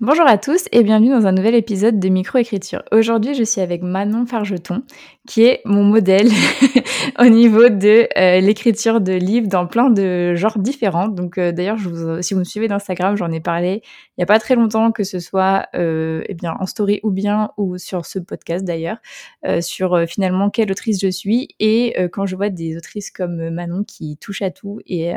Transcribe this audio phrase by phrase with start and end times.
[0.00, 2.82] Bonjour à tous et bienvenue dans un nouvel épisode de Microécriture.
[2.90, 4.82] Aujourd'hui, je suis avec Manon Fargeton,
[5.28, 6.30] qui est mon modèle
[7.20, 11.06] au niveau de euh, l'écriture de livres dans plein de genres différents.
[11.06, 11.78] Donc euh, d'ailleurs,
[12.22, 15.04] si vous me suivez d'Instagram, j'en ai parlé il n'y a pas très longtemps, que
[15.04, 18.98] ce soit euh, eh bien en story ou bien ou sur ce podcast d'ailleurs,
[19.60, 24.16] sur finalement quelle autrice je suis et quand je vois des autrices comme Manon qui
[24.16, 25.12] touchent à tout et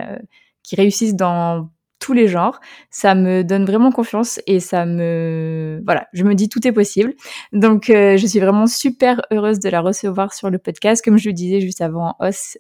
[0.62, 1.70] qui réussissent dans
[2.08, 2.62] tous les genres.
[2.90, 7.14] Ça me donne vraiment confiance et ça me, voilà, je me dis tout est possible.
[7.52, 11.04] Donc, euh, je suis vraiment super heureuse de la recevoir sur le podcast.
[11.04, 12.16] Comme je le disais juste avant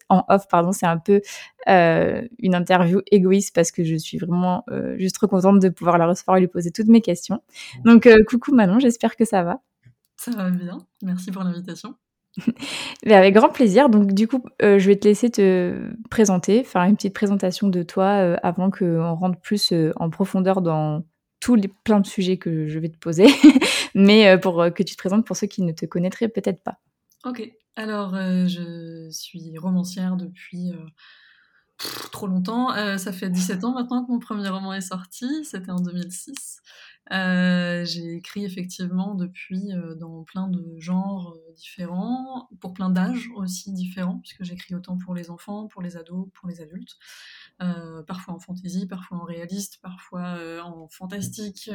[0.09, 1.21] en off, pardon, c'est un peu
[1.69, 5.97] euh, une interview égoïste parce que je suis vraiment euh, juste trop contente de pouvoir
[5.97, 7.41] la recevoir et lui poser toutes mes questions.
[7.85, 9.61] Donc, coucou Manon, j'espère que ça va.
[10.17, 10.79] Ça va bien.
[11.03, 11.95] Merci pour l'invitation.
[13.05, 13.89] Mais avec grand plaisir.
[13.89, 17.83] Donc du coup, euh, je vais te laisser te présenter, faire une petite présentation de
[17.83, 21.03] toi euh, avant qu'on rentre plus euh, en profondeur dans
[21.39, 23.27] tous les plein de sujets que je vais te poser.
[23.95, 26.79] Mais pour que tu te présentes pour ceux qui ne te connaîtraient peut-être pas.
[27.25, 27.47] Ok.
[27.75, 30.71] Alors, je suis romancière depuis
[32.11, 32.69] trop longtemps.
[32.97, 35.27] ça fait 17 ans maintenant que mon premier roman est sorti.
[35.45, 36.61] C'était en 2006.
[37.11, 43.29] Euh, j'ai écrit effectivement depuis euh, dans plein de genres euh, différents, pour plein d'âges
[43.35, 46.97] aussi différents, puisque j'écris autant pour les enfants, pour les ados, pour les adultes,
[48.07, 51.69] parfois en fantasy, parfois en réaliste, parfois en fantastique.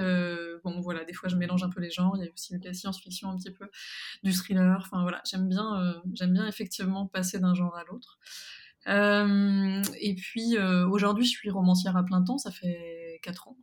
[0.64, 2.16] bon voilà, des fois je mélange un peu les genres.
[2.16, 3.68] Il y a aussi de la science-fiction un petit peu,
[4.22, 4.78] du thriller.
[4.78, 8.18] Enfin voilà, j'aime bien, j'aime bien effectivement passer d'un genre à l'autre.
[8.86, 12.38] et puis aujourd'hui, je suis romancière à plein temps.
[12.38, 13.56] Ça fait 4 ans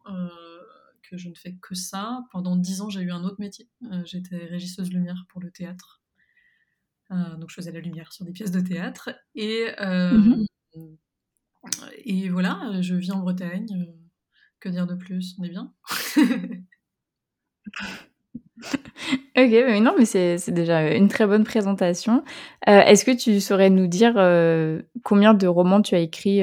[1.18, 2.24] je ne fais que ça.
[2.32, 3.68] Pendant dix ans, j'ai eu un autre métier.
[3.92, 6.02] Euh, j'étais régisseuse lumière pour le théâtre.
[7.12, 9.10] Euh, donc je faisais la lumière sur des pièces de théâtre.
[9.36, 10.46] Et, euh, mhm.
[12.06, 13.68] et voilà, je vis en Bretagne.
[14.60, 15.36] que dire de plus?
[15.40, 15.74] On est bien?
[19.38, 22.26] Ok, mais non, mais c'est déjà une très bonne présentation.
[22.68, 24.16] Est-ce que tu saurais nous dire
[25.04, 26.42] combien de romans tu as écrit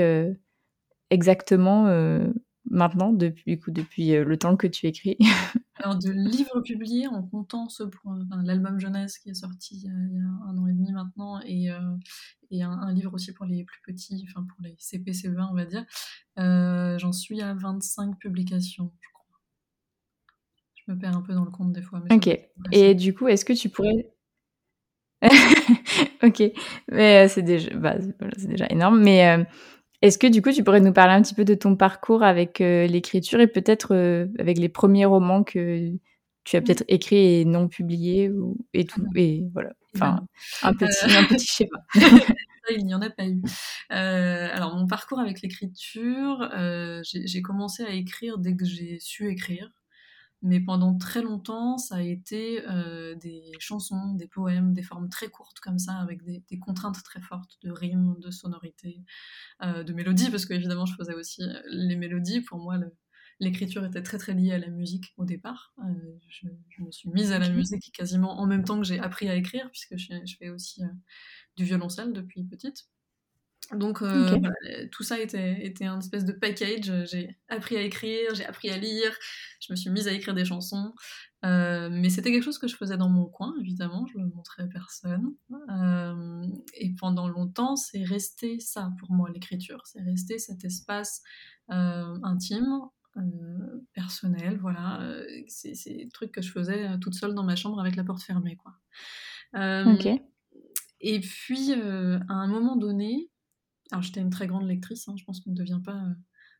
[1.10, 1.86] exactement
[2.70, 5.16] maintenant, depuis, depuis euh, le temps que tu écris
[5.78, 7.82] Alors, de livres publiés, en comptant ce,
[8.44, 11.78] l'album jeunesse qui est sorti il y, a, un an et demi maintenant, et, euh,
[12.50, 15.66] et un, livre aussi pour les plus petits, enfin pour les CP, CE1, on va
[15.66, 15.84] dire,
[16.38, 19.40] euh, j'en suis à 25 publications, je crois.
[20.74, 22.02] Je me perds un peu dans le compte des fois.
[22.10, 22.40] ok.
[22.72, 24.10] Et du coup, est-ce que tu pourrais.
[26.22, 26.42] ok.
[26.90, 27.96] Mais c'est déjà, bah,
[28.38, 29.02] c'est déjà énorme.
[29.02, 29.46] Mais
[30.02, 32.60] est-ce que du coup, tu pourrais nous parler un petit peu de ton parcours avec
[32.60, 35.92] euh, l'écriture et peut-être euh, avec les premiers romans que
[36.44, 39.72] tu as peut-être écrits et non publiés ou, et tout et voilà.
[39.94, 40.26] Enfin,
[40.62, 41.78] un petit, un petit schéma.
[42.68, 43.40] Il n'y en a pas eu.
[43.92, 46.50] Euh, alors, mon parcours avec l'écriture,
[47.02, 49.70] j'ai commencé à écrire dès que j'ai su écrire
[50.42, 55.28] mais pendant très longtemps, ça a été euh, des chansons, des poèmes, des formes très
[55.28, 59.02] courtes comme ça, avec des, contraintes très fortes de rimes, de sonorités,
[59.62, 62.42] euh, de mélodies, parce qu'évidemment, je faisais aussi euh, les mélodies.
[62.42, 62.76] Pour moi,
[63.40, 65.74] l'écriture était très très liée à la musique au départ.
[66.28, 66.48] Je,
[66.80, 69.70] me suis mise à la musique quasiment en même temps que j'ai appris à écrire,
[69.70, 70.82] puisque je, je fais aussi
[71.56, 72.88] du violoncelle depuis petite.
[73.72, 74.38] Donc euh,
[74.92, 76.92] tout ça était, était un espèce de package.
[77.10, 79.12] J'ai appris à écrire, j'ai appris à lire,
[79.60, 80.94] je me suis mise à écrire des chansons.
[81.44, 84.30] Euh, mais c'était quelque chose que je faisais dans mon coin, évidemment, je ne le
[84.30, 85.34] montrais à personne.
[85.70, 89.82] Euh, et pendant longtemps, c'est resté ça pour moi, l'écriture.
[89.84, 91.22] C'est resté cet espace
[91.68, 92.80] intime,
[93.92, 95.00] personnel, voilà.
[95.48, 98.56] c'est des trucs que je faisais toute seule dans ma chambre avec la porte fermée,
[98.56, 98.74] quoi.
[101.00, 103.30] Et puis, à un moment donné,
[103.92, 106.14] alors j'étais une très grande lectrice, hein, je pense qu'on ne devient pas euh,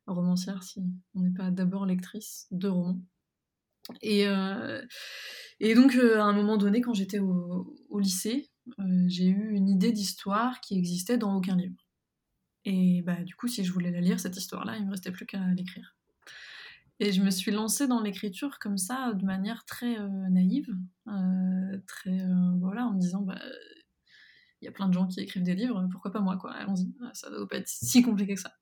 [0.06, 0.81] romancière si
[1.14, 3.00] on n'est pas d'abord lectrice de romans.
[4.02, 4.82] Et, euh,
[5.61, 8.50] donc euh, à un moment donné, quand j'étais au, lycée,
[9.06, 11.76] j'ai eu une idée d'histoire qui existait dans aucun livre.
[12.64, 15.25] Et bah, du coup, si je voulais la lire, cette histoire-là, il me restait plus
[15.25, 15.96] qu'à l'écrire.
[16.99, 19.96] Et je me suis lancée dans l'écriture comme ça, de manière très
[20.31, 20.75] naïve,
[21.87, 22.19] très
[22.58, 23.40] voilà, en me disant bah,
[24.62, 26.93] il y a plein de gens qui écrivent des livres, pourquoi pas moi, quoi, allons-y,
[27.12, 28.53] ça doit pas être si compliqué que ça.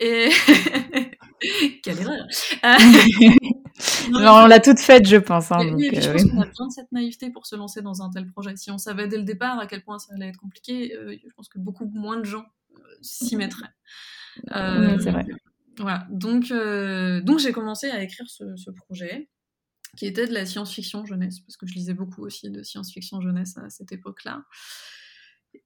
[0.00, 0.30] Et.
[1.82, 2.26] Quelle erreur
[4.10, 5.52] non, on l'a toute faite, je pense.
[5.52, 8.02] Hein, donc, je euh, pense qu'on a besoin de cette naïveté pour se lancer dans
[8.02, 8.56] un tel projet.
[8.56, 11.34] Si on savait dès le départ à quel point ça allait être compliqué, euh, je
[11.36, 12.44] pense que beaucoup moins de gens
[12.74, 13.70] euh, s'y mettraient.
[14.36, 15.26] oui, c'est vrai.
[15.76, 16.52] Voilà, donc,
[17.24, 19.28] donc j'ai commencé à écrire ce, ce projet
[19.96, 23.56] qui était de la science-fiction jeunesse, parce que je lisais beaucoup aussi de science-fiction jeunesse
[23.58, 24.42] à cette époque-là.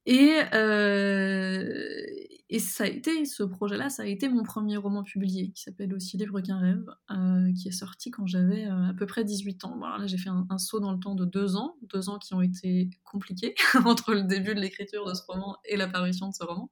[0.06, 2.03] Et, euh,
[2.49, 5.94] et ça a été, ce projet-là, ça a été mon premier roman publié, qui s'appelle
[5.94, 9.65] aussi Livre qu'un rêve, euh, qui est sorti quand j'avais euh, à peu près 18
[9.65, 9.77] ans.
[9.77, 12.19] Bon, là, j'ai fait un, un, saut dans le temps de deux ans, deux ans
[12.19, 13.55] qui ont été compliqués
[13.87, 16.69] entre le début de l'écriture de ce roman et l'apparition de ce roman,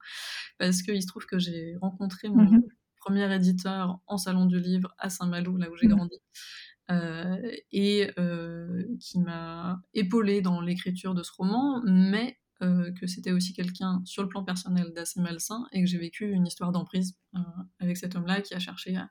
[0.59, 2.63] parce qu'il se trouve que j'ai rencontré mon mm -hmm.
[2.99, 5.95] premier éditeur en salon du livre à Saint-Malo, là où j'ai -hmm.
[5.95, 6.19] grandi.
[6.91, 7.37] Euh,
[7.71, 13.53] et euh, qui m'a épaulé dans l'écriture de ce roman, mais euh, que c'était aussi
[13.53, 17.39] quelqu'un sur le plan personnel d'assez malsain et que j'ai vécu une histoire d'emprise euh,
[17.79, 19.09] avec cet homme-là qui a cherché à,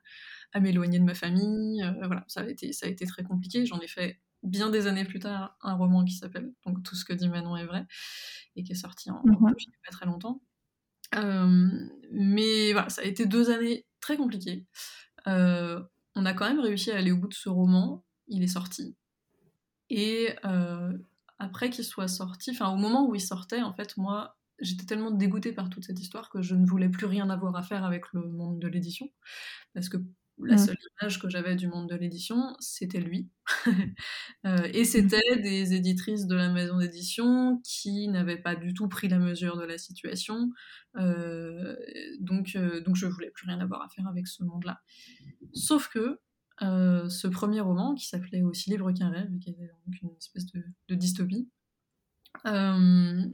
[0.53, 1.83] à m'éloigner de ma famille.
[1.83, 3.65] Euh, voilà, ça a, été, ça a été très compliqué.
[3.65, 7.05] J'en ai fait bien des années plus tard un roman qui s'appelle donc Tout ce
[7.05, 7.85] que dit Manon est vrai
[8.55, 9.45] et qui est sorti en, mm -hmm.
[9.45, 9.53] en a
[9.85, 10.41] pas très longtemps.
[12.11, 14.65] mais voilà, ça a été deux années très compliquées
[16.15, 18.03] on a quand même réussi à aller au bout de ce roman.
[18.27, 18.95] Il est sorti.
[19.89, 20.29] Et
[21.41, 25.09] après qu'il soit sorti, enfin au moment où il sortait, en fait, moi, j'étais tellement
[25.09, 28.05] dégoûtée par toute cette histoire que je ne voulais plus rien avoir à faire avec
[28.13, 29.09] le monde de l'édition.
[29.73, 29.97] Parce que
[30.37, 33.29] la seule image que j'avais du monde de l'édition, c'était lui.
[34.45, 39.07] euh, et c'était des éditrices de la maison d'édition qui n'avaient pas du tout pris
[39.07, 40.51] la mesure de la situation.
[40.97, 41.75] Euh,
[42.19, 44.79] donc, euh, donc je voulais plus rien avoir à faire avec ce monde-là.
[45.53, 46.19] Sauf que
[46.61, 50.45] euh, ce premier roman, qui s'appelait aussi Livre qu'un rêve, qui était donc une espèce
[50.47, 51.49] de, dystopie,
[52.45, 53.25] euh,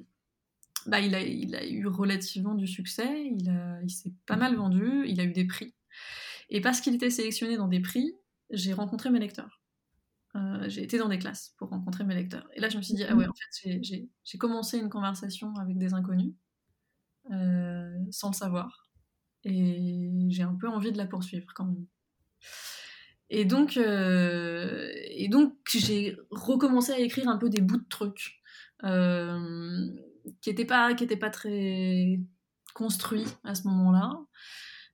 [0.85, 5.33] bah, il, a, eu relativement du succès, il, s'est pas mal vendu, il a eu
[5.33, 5.73] des prix.
[6.49, 8.13] Et parce qu'il était sélectionné dans des prix,
[8.49, 9.61] j'ai rencontré mes lecteurs.
[10.35, 12.47] Euh, j'ai été dans des classes pour rencontrer mes lecteurs.
[12.53, 15.77] Et là, je me suis dit, ah ouais, en fait, j'ai commencé une conversation avec
[15.77, 16.33] des inconnus,
[18.11, 18.87] sans le savoir.
[19.43, 21.85] Et j'ai un peu envie de la poursuivre quand même.
[23.29, 28.41] Et donc, euh, et donc j'ai recommencé à écrire un peu des bouts de trucs
[28.83, 29.87] euh,
[30.41, 32.19] qui n'étaient pas, pas très
[32.73, 34.13] construits à ce moment-là.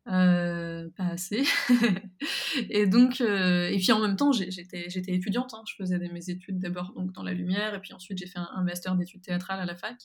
[0.09, 1.43] Euh, pas assez.
[2.69, 5.53] et donc, et puis en même temps, j'étais, étudiante.
[5.53, 8.63] Hein, je faisais mes études d'abord dans la lumière, et puis ensuite j'ai fait un,
[8.63, 9.97] master d'études théâtrales à la fac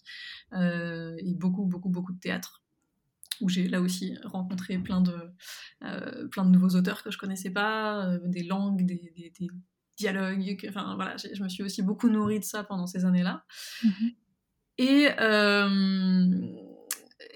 [0.53, 2.63] et beaucoup, beaucoup, beaucoup de théâtre
[3.40, 5.17] où j'ai là aussi rencontré plein de,
[5.85, 9.49] euh, plein de nouveaux auteurs que je connaissais pas, euh, des langues, des, des, des
[9.96, 10.56] dialogues.
[10.56, 13.44] Que, enfin voilà, je me suis aussi beaucoup nourrie de ça pendant ces années-là.
[13.82, 14.14] Mm -hmm.
[14.79, 16.56] Et euh,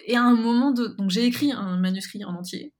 [0.06, 0.86] et à un moment de...
[0.98, 2.72] Donc j'ai écrit un manuscrit en entier,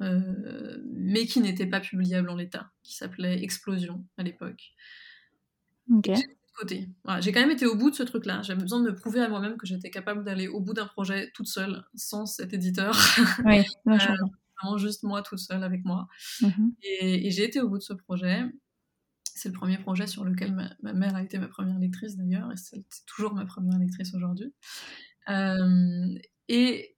[0.00, 4.62] mais qui n'était pas publiable en l'état, qui s'appelait Explosion à l'époque.
[5.90, 6.10] Ok.
[6.56, 6.88] Côté.
[7.04, 8.40] Voilà, j'ai quand même été au bout de ce truc-là.
[8.42, 11.30] J'avais besoin de me prouver à moi-même que j'étais capable d'aller au bout d'un projet
[11.34, 12.96] toute seule, sans cet éditeur.
[13.44, 13.58] Oui,
[13.88, 13.98] euh,
[14.62, 16.08] vraiment juste moi toute seule avec moi.
[16.40, 16.74] Mm -hmm.
[16.82, 18.44] Et, et j'ai été au bout de ce projet.
[19.34, 22.50] C'est le premier projet sur lequel ma, ma, mère a été ma première lectrice d'ailleurs,
[22.50, 24.54] et c'est toujours ma première lectrice aujourd'hui.
[25.28, 26.18] Euh,
[26.48, 26.95] et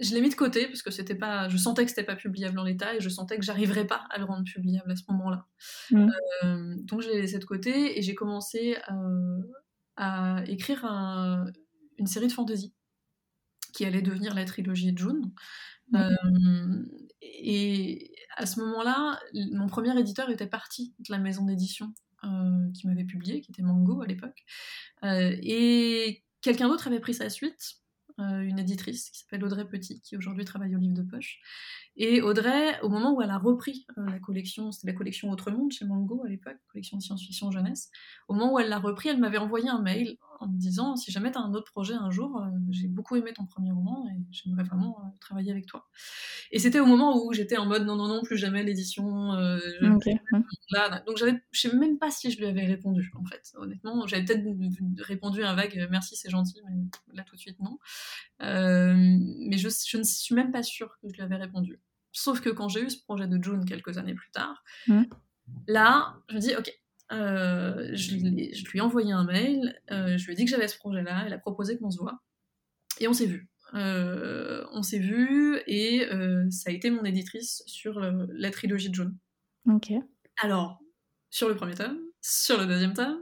[0.00, 2.58] je l'ai mis de côté parce que c'était pas, je sentais que c'était pas publiable
[2.58, 5.46] en l'état et je sentais que j'arriverais pas à le rendre publiable à ce moment-là.
[5.90, 6.10] Mmh.
[6.44, 9.42] Euh, donc je l'ai laissé de côté et j'ai commencé euh,
[9.96, 11.46] à écrire un,
[11.98, 12.74] une série de fantasy
[13.74, 15.32] qui allait devenir la trilogie de June.
[15.90, 15.96] Mmh.
[15.96, 16.86] Euh,
[17.20, 19.20] et à ce moment-là,
[19.52, 21.92] mon premier éditeur était parti de la maison d'édition
[22.74, 24.44] qui m'avait publié, qui était Mango à l'époque,
[25.02, 27.79] et quelqu'un d'autre avait pris sa suite
[28.20, 31.40] une éditrice qui s'appelle Audrey Petit, qui aujourd'hui travaille au livre de poche.
[31.96, 35.50] Et Audrey, au moment où elle a repris euh, la collection, c'était la collection Autre
[35.50, 37.90] Monde chez Mango à l'époque, collection science-fiction jeunesse,
[38.28, 41.12] au moment où elle l'a repris, elle m'avait envoyé un mail en me disant si
[41.12, 44.06] jamais tu as un autre projet un jour, euh, j'ai beaucoup aimé ton premier roman
[44.08, 45.86] et j'aimerais vraiment euh, travailler avec toi.
[46.50, 49.34] Et c'était au moment où j'étais en mode non, non, non, plus jamais l'édition.
[49.34, 49.58] Euh,
[49.94, 50.18] okay.
[50.70, 54.06] là, donc j'avais, je sais même pas si je lui avais répondu en fait, honnêtement.
[54.06, 54.44] J'avais peut-être
[55.02, 57.78] répondu un vague merci, c'est gentil, mais là tout de suite non.
[58.42, 61.80] Euh, mais je, je, ne suis même pas sûre que je lui avais répondu.
[62.12, 65.02] Sauf que quand j'ai eu ce projet de June quelques années plus tard, mmh.
[65.68, 66.72] là, je me dis ok,
[67.12, 70.50] euh, je, lui, je, lui, ai envoyé un mail, euh, je lui ai dit que
[70.50, 72.20] j'avais ce projet-là, elle a proposé qu'on se voit,
[73.00, 73.48] et on s'est vu.
[73.74, 76.08] Euh, on s'est vu, et
[76.50, 79.16] ça a été mon éditrice sur le, la trilogie de June.
[79.68, 79.92] Ok.
[80.42, 80.78] Alors,
[81.30, 83.20] sur le premier tome, sur le deuxième tome,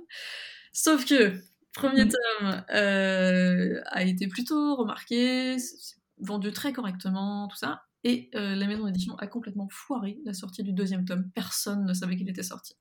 [0.72, 1.34] sauf que
[1.72, 2.08] premier mmh.
[2.08, 5.56] tome a été plutôt remarqué,
[6.18, 10.72] vendu très correctement, tout ça, et la maison d'édition a complètement foiré la sortie du
[10.72, 11.30] deuxième tome.
[11.34, 12.74] Personne ne savait qu'il était sorti.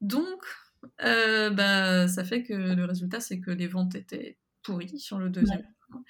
[0.00, 0.42] Donc,
[1.02, 5.30] euh, bah, ça fait que le résultat, c'est que les ventes étaient pourries sur le
[5.30, 6.00] deuxième ouais.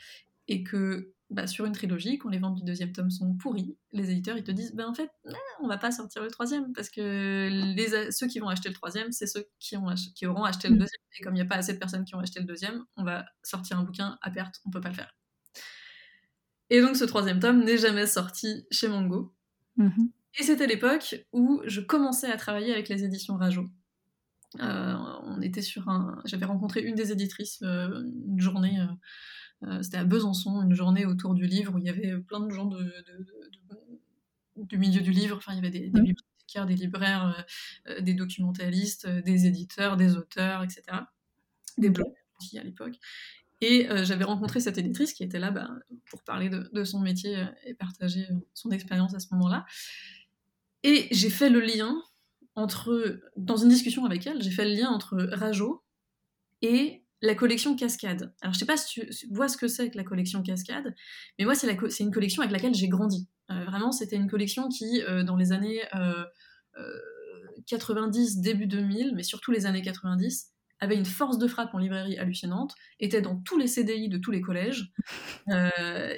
[0.49, 4.11] et que bah, sur une trilogie, quand les ventes du deuxième tome sont pourries, les
[4.11, 5.11] éditeurs ils te disent ben en fait
[5.61, 9.11] on va pas sortir le troisième parce que les, ceux qui vont acheter le troisième
[9.11, 10.79] c'est ceux qui, ont qui auront acheté le mm.
[10.79, 12.85] deuxième et comme il n'y a pas assez de personnes qui ont acheté le deuxième
[12.97, 15.17] on va sortir un bouquin à perte on peut pas le faire
[16.71, 19.35] et donc ce troisième tome n'est jamais sorti chez Mango
[19.79, 20.11] mm-hmm.
[20.39, 23.67] et c'était l'époque où je commençais à travailler avec les éditions Rajo
[24.59, 28.87] on était sur un j'avais rencontré une des éditrices euh, une journée euh,
[29.65, 32.51] euh, c'était à Besançon, une journée autour du livre où il y avait plein de
[32.51, 32.93] gens de,
[34.57, 35.37] du milieu du livre.
[35.37, 37.47] Enfin, il y avait des, des bibliothécaires, des libraires,
[37.89, 40.83] euh, euh, des documentalistes, des éditeurs, des auteurs, etc.
[41.79, 42.97] Des blogs aussi à l'époque.
[43.63, 45.71] Et j'avais rencontré cette éditrice qui était là bah,
[46.11, 49.65] pour parler de, son métier et partager son expérience à ce moment-là.
[50.83, 51.97] Et j'ai fait le lien
[52.57, 55.85] entre, dans une discussion avec elle, j'ai fait le lien entre Rajo
[56.63, 58.35] et la collection Cascade.
[58.41, 60.95] Alors, je sais pas si tu vois ce que c'est que la collection Cascade,
[61.39, 61.69] mais moi, c'est,
[62.01, 63.29] une collection avec laquelle j'ai grandi.
[63.51, 65.83] Euh, vraiment, c'était une collection qui, euh, dans les années
[67.67, 71.79] 90, euh, début 2000, mais surtout les années 90, avait une force de frappe en
[71.79, 74.93] librairie hallucinante, était dans tous les CDI de tous les collèges.
[75.47, 76.13] voilà,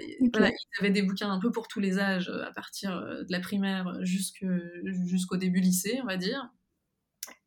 [0.50, 3.98] ils avaient des bouquins un peu pour tous les âges, à partir de la primaire
[4.02, 6.50] jusqu'au début lycée, on va dire.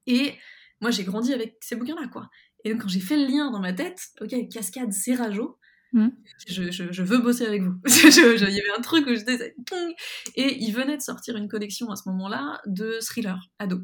[0.07, 0.35] Et
[0.81, 2.29] moi, j'ai grandi avec ces bouquins-là, quoi.
[2.63, 5.59] Et donc, quand j'ai fait le lien dans ma tête, ok, Cascade, c'est Rajo,
[5.93, 6.09] hmm.
[6.47, 7.75] je, veux bosser avec vous.
[7.85, 9.55] Il y avait un truc où j'étais.
[10.35, 13.81] Et il venait de sortir une collection à ce moment-là de thrillers ado.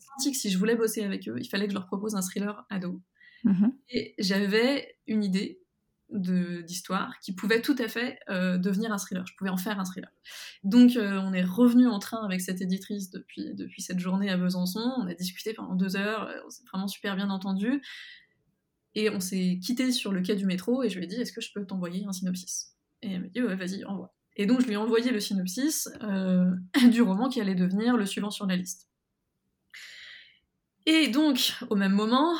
[0.00, 2.14] J'ai senti que si je voulais bosser avec eux, il fallait que je leur propose
[2.14, 3.02] un thriller ado.
[3.44, 3.72] Mhm.
[3.90, 5.60] Et j'avais une idée
[6.10, 9.26] d'histoire qui pouvait tout à fait euh, devenir un thriller.
[9.26, 10.10] Je pouvais en faire un thriller.
[10.64, 14.38] Donc euh, on est revenu en train avec cette éditrice depuis, depuis cette journée à
[14.38, 14.94] Besançon.
[14.98, 17.82] On a discuté pendant deux heures, euh, on s'est vraiment super bien entendu.
[18.94, 21.32] Et on s'est quitté sur le quai du métro et je lui ai dit est-ce
[21.32, 22.74] que je peux t'envoyer un synopsis?
[23.02, 24.14] Et elle m'a dit ouais vas-y envoie.
[24.36, 25.88] Et donc je lui ai envoyé le synopsis
[26.90, 28.88] du roman qui allait devenir le suivant sur la liste.
[30.88, 32.34] Et donc au même moment,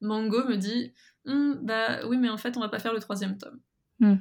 [0.00, 0.92] Mango me dit
[1.24, 3.60] Hum, bah oui, mais en fait, on va pas faire le troisième tome.
[4.00, 4.16] Hmm.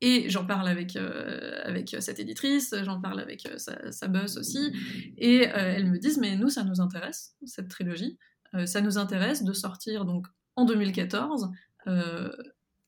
[0.00, 4.36] Et j'en parle avec, euh, avec cette éditrice, j'en parle avec euh, sa, sa boss
[4.38, 4.72] aussi,
[5.16, 8.18] et euh, elles me disent, mais nous, ça nous intéresse, cette trilogie,
[8.64, 11.50] ça nous intéresse de sortir donc en 2014,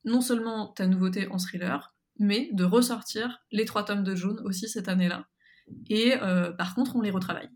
[0.04, 4.66] non seulement ta nouveauté en thriller, mais de ressortir les trois tomes de June aussi
[4.66, 5.26] cette année-là.
[5.90, 6.14] Et
[6.56, 7.50] par contre, on les retravaille.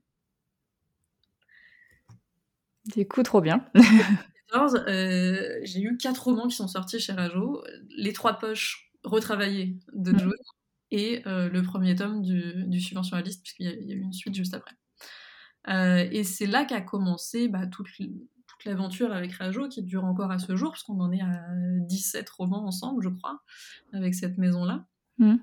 [2.86, 3.64] Du coup, trop bien.
[4.54, 7.64] Euh, j'ai eu quatre romans qui sont sortis chez Rajo,
[7.96, 10.34] les trois poches retravaillées de Joe
[10.90, 14.00] et euh, le premier tome du, du suivant sur la liste, puisqu'il y, a eu
[14.00, 14.74] une suite juste après.
[15.68, 20.30] Euh, et c'est là qu'a commencé bah, toute, toute l'aventure avec Rajo, qui dure encore
[20.30, 21.40] à ce jour, parce qu'on en est à
[21.88, 23.42] 17 romans ensemble, je crois,
[23.92, 24.86] avec cette maison-là.
[25.18, 25.36] Mm.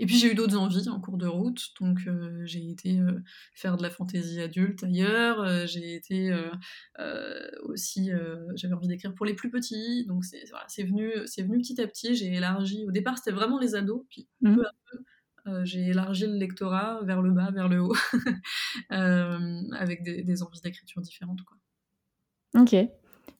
[0.00, 3.22] Et puis j'ai eu d'autres envies en cours de route, donc euh, j'ai été euh,
[3.52, 6.34] faire de la fantaisie adulte ailleurs, euh, j'ai été
[7.64, 8.10] aussi,
[8.56, 12.14] j'avais envie d'écrire pour les plus petits, donc c'est voilà, venu, venu petit à petit,
[12.14, 14.54] j'ai élargi, au départ c'était vraiment les ados, puis mmh.
[14.54, 17.94] peu à peu j'ai élargi le lectorat vers le bas, vers le haut,
[18.88, 21.42] avec des, envies d'écriture différentes.
[21.42, 21.58] Quoi.
[22.62, 22.74] Ok.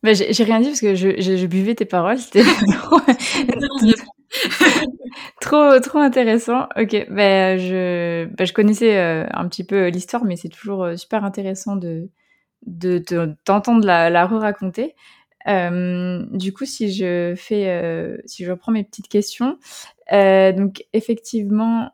[0.03, 3.01] Bah, j'ai rien dit parce que je, je, je buvais tes paroles, c'était trop,
[5.41, 6.69] trop intéressant.
[6.77, 10.97] Ok, ben je, ben, je connaissais euh, un petit peu l'histoire, mais c'est toujours euh,
[10.97, 12.09] super intéressant de
[13.45, 14.95] t'entendre la, la re-raconter.
[15.49, 19.59] Euh, du coup, si je fais, si je reprends mes petites questions,
[20.11, 21.91] donc effectivement,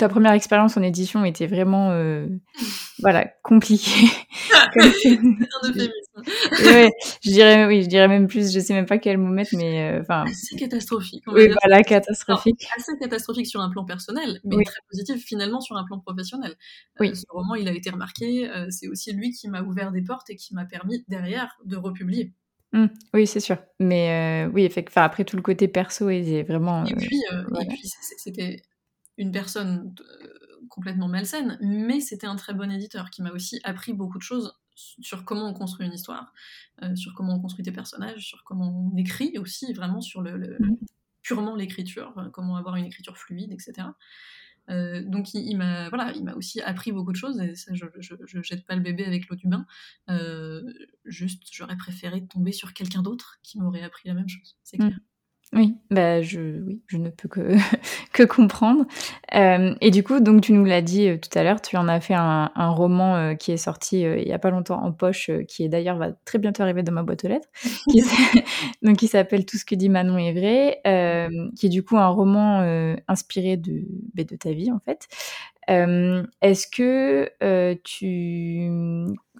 [0.00, 1.90] ta première expérience en édition était vraiment
[3.00, 4.08] voilà compliquée.
[4.74, 5.30] je
[7.30, 8.50] dirais oui, je dirais même plus.
[8.50, 10.24] Je sais même pas quel mot mettre, mais enfin.
[10.24, 11.22] assez catastrophique.
[11.26, 12.66] oui, voilà, catastrophique.
[12.78, 16.56] assez catastrophique sur un plan personnel, mais très positif finalement sur un plan professionnel.
[16.98, 17.14] Oui.
[17.14, 18.50] ce roman, il a été remarqué.
[18.70, 22.32] c'est aussi lui qui m'a ouvert des portes et qui m'a permis derrière de republier.
[22.72, 22.86] Mmh.
[23.12, 23.58] oui, c'est sûr.
[23.80, 26.86] Mais oui, enfin, après tout le côté perso, est vraiment.
[26.86, 27.22] Et puis,
[27.60, 27.82] et puis
[28.16, 28.62] c'était
[29.20, 33.92] une personne euh, complètement malsaine, mais c'était un très bon éditeur qui m'a aussi appris
[33.92, 36.32] beaucoup de choses sur comment on construit une histoire,
[36.82, 40.56] euh, sur comment on construit des personnages, sur comment on écrit aussi, vraiment sur le,
[40.58, 40.76] mmh.
[41.20, 43.88] purement l'écriture, euh, comment avoir une écriture fluide, etc.
[45.06, 48.42] donc il, m'a voilà, il m'a aussi appris beaucoup de choses et ça je, je,
[48.42, 49.66] jette pas le bébé avec l'eau du bain.
[51.04, 54.86] juste j'aurais préféré tomber sur quelqu'un d'autre qui m'aurait appris la même chose, c'est mmh.
[54.86, 55.00] clair.
[55.52, 57.40] Oui, bah je, oui, je ne peux que,
[58.12, 58.84] que comprendre.
[59.34, 61.88] Euh, et du coup, donc tu nous l'as dit euh, tout à l'heure, tu en
[61.88, 64.92] as fait un, un roman euh, qui est sorti il y a pas longtemps en
[64.92, 67.48] poche, qui est d'ailleurs va très bientôt arriver dans ma boîte aux lettres,
[67.90, 68.00] qui
[68.82, 70.80] donc qui s'appelle Tout ce que dit Manon est vrai,
[71.56, 72.60] qui est du coup un roman
[73.08, 73.82] inspiré de,
[74.14, 75.08] bah, de ta vie en fait.
[75.66, 77.28] est-ce que
[77.82, 78.70] tu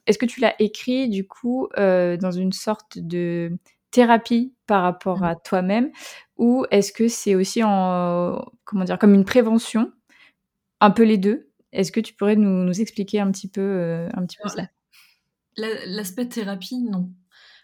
[0.06, 3.52] est-ce que tu l'as écrit du coup dans une sorte de
[3.90, 5.90] thérapie par rapport à toi-même
[6.36, 9.92] ou est-ce que c'est aussi en comment dire comme une prévention?
[10.80, 11.50] Un peu les deux.
[11.72, 14.68] Est-ce que tu pourrais nous, nous expliquer un petit peu euh, un petit peu ça
[15.56, 17.12] l'aspect thérapie non.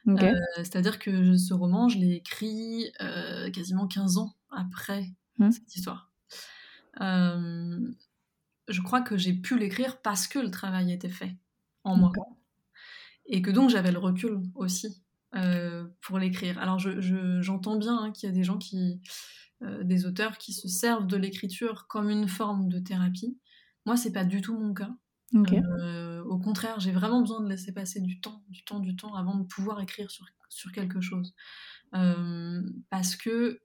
[0.09, 5.07] Euh, c'est-à-dire que ce roman je l'ai écrit euh, quasiment 15 ans après
[5.39, 5.51] mmh.
[5.51, 6.11] cette histoire.
[7.01, 11.37] Je crois que j'ai pu l'écrire parce que le travail était fait
[11.85, 12.13] en moi
[13.27, 15.03] et que donc j'avais le recul aussi
[15.37, 16.59] euh, pour l'écrire.
[16.59, 19.01] Alors j'entends je, bien hein, qu'il y a des gens qui,
[19.63, 23.39] euh, des auteurs qui se servent de l'écriture comme une forme de thérapie.
[23.85, 24.95] Moi, c'est pas du tout mon cas.
[25.35, 29.15] Euh, au contraire, j'ai vraiment besoin de laisser passer du temps, du temps, du temps
[29.15, 31.35] avant de pouvoir écrire sur, sur quelque chose.
[32.91, 33.61] parce que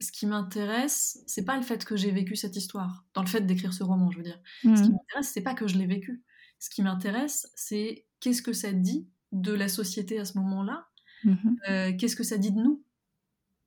[0.00, 3.42] ce qui m'intéresse, c'est pas le fait que j'ai vécu cette histoire, dans le fait
[3.42, 4.40] d'écrire ce roman, je veux dire.
[4.62, 4.92] Ce qui mmh.
[4.92, 6.24] m'intéresse, c'est pas que je l'ai vécu.
[6.58, 10.86] Ce qui m'intéresse, c'est qu'est-ce que ça dit de la société à ce moment-là,
[11.24, 11.56] mhm.
[11.68, 12.84] euh, qu'est-ce que ça dit de nous?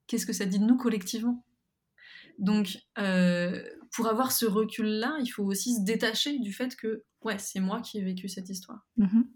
[0.08, 1.46] Qu'est-ce que ça dit de nous collectivement?
[2.40, 7.38] Donc, euh, pour avoir ce recul-là, il faut aussi se détacher du fait que, ouais,
[7.38, 8.86] c'est moi qui ai vécu cette histoire.
[8.98, 9.28] Mhm.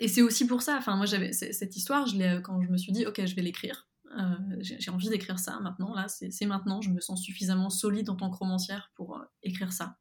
[0.00, 2.76] Et c'est aussi pour ça, enfin, moi, j'avais cette histoire, je l'ai, quand je me
[2.76, 3.88] suis dit, ok, je vais l'écrire.
[4.18, 8.16] Euh, j'ai envie d'écrire ça maintenant, là, c'est maintenant, je me sens suffisamment solide en
[8.16, 9.96] tant que romancière pour écrire ça.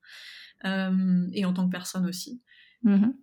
[0.63, 2.41] et en tant que personne aussi.
[2.83, 3.13] Mhm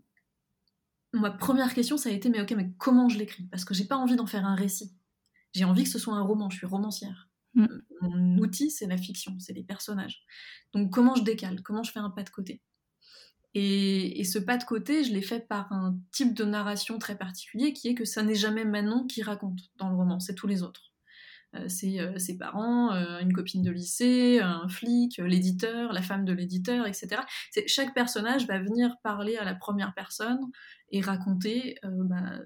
[1.14, 3.44] ma première question, ça a été mais ok, mais comment je l'écris?
[3.50, 4.94] Parce que j'ai pas envie d'en faire un récit.
[5.52, 6.50] J'ai envie que ce soit un roman.
[6.50, 7.28] Je suis romancière.
[7.54, 7.66] Mm.
[8.00, 10.24] Mon outil, c'est la fiction, c'est les personnages.
[10.72, 11.62] Donc comment je décale?
[11.62, 12.62] Comment je fais un pas de côté?
[13.56, 17.72] Et, ce pas de côté, je l'ai fait par un type de narration très particulier
[17.72, 20.64] qui est que ça n'est jamais Manon qui raconte dans le roman, c'est tous les
[20.64, 20.92] autres.
[21.56, 26.24] Euh, c'est euh, ses parents, euh, une copine de lycée, un flic, l'éditeur, la femme
[26.24, 27.22] de l'éditeur, etc.
[27.66, 30.40] Chaque personnage va venir parler à la première personne
[30.90, 32.38] et raconter bah,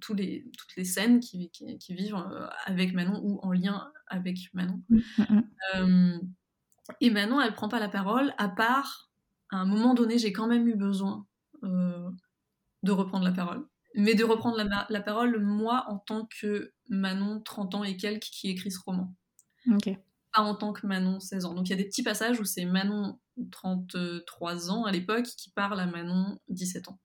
[0.00, 2.16] tous les, toutes les scènes qui, qui, vivent
[2.64, 4.82] avec Manon ou en lien avec Manon.
[4.88, 6.20] Mmh, mmh, mmh.
[7.00, 9.10] et Manon, elle prend pas la parole, à part,
[9.50, 11.26] à un moment donné, j'ai quand même eu besoin
[11.62, 17.74] de reprendre la parole mais de reprendre la, parole, moi, en tant que Manon, 30
[17.74, 19.14] ans et quelques, qui écrit ce roman.
[20.32, 21.54] Pas en tant que Manon, 16 ans.
[21.54, 23.18] Donc il y a des petits passages où c'est Manon,
[23.50, 27.00] 33 ans à l'époque, qui parle à Manon, 17 ans.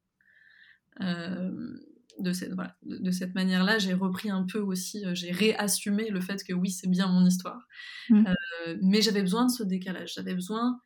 [1.00, 1.80] Euh,
[2.20, 6.20] de cette, voilà, de, cette manière-là, j'ai repris un peu aussi, euh, j'ai réassumé le
[6.20, 7.68] fait que oui, c'est bien mon histoire.
[8.10, 8.28] Mm.
[8.28, 10.80] Euh, mais j'avais besoin de ce décalage, j'avais besoin,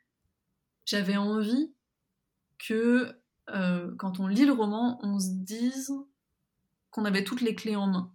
[0.85, 1.73] j'avais envie
[2.59, 3.11] que
[3.49, 5.91] euh, quand on lit le roman, on se dise
[6.91, 8.13] qu'on avait toutes les clés en main,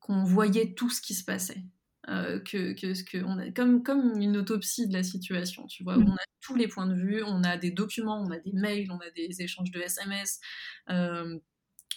[0.00, 1.64] qu'on voyait tout ce qui se passait.
[2.08, 5.96] Euh, que, que, que on a, comme, comme une autopsie de la situation, tu vois,
[5.96, 6.08] où mm.
[6.08, 8.90] on a tous les points de vue, on a des documents, on a des mails,
[8.90, 10.40] on a des échanges de SMS,
[10.90, 11.38] euh,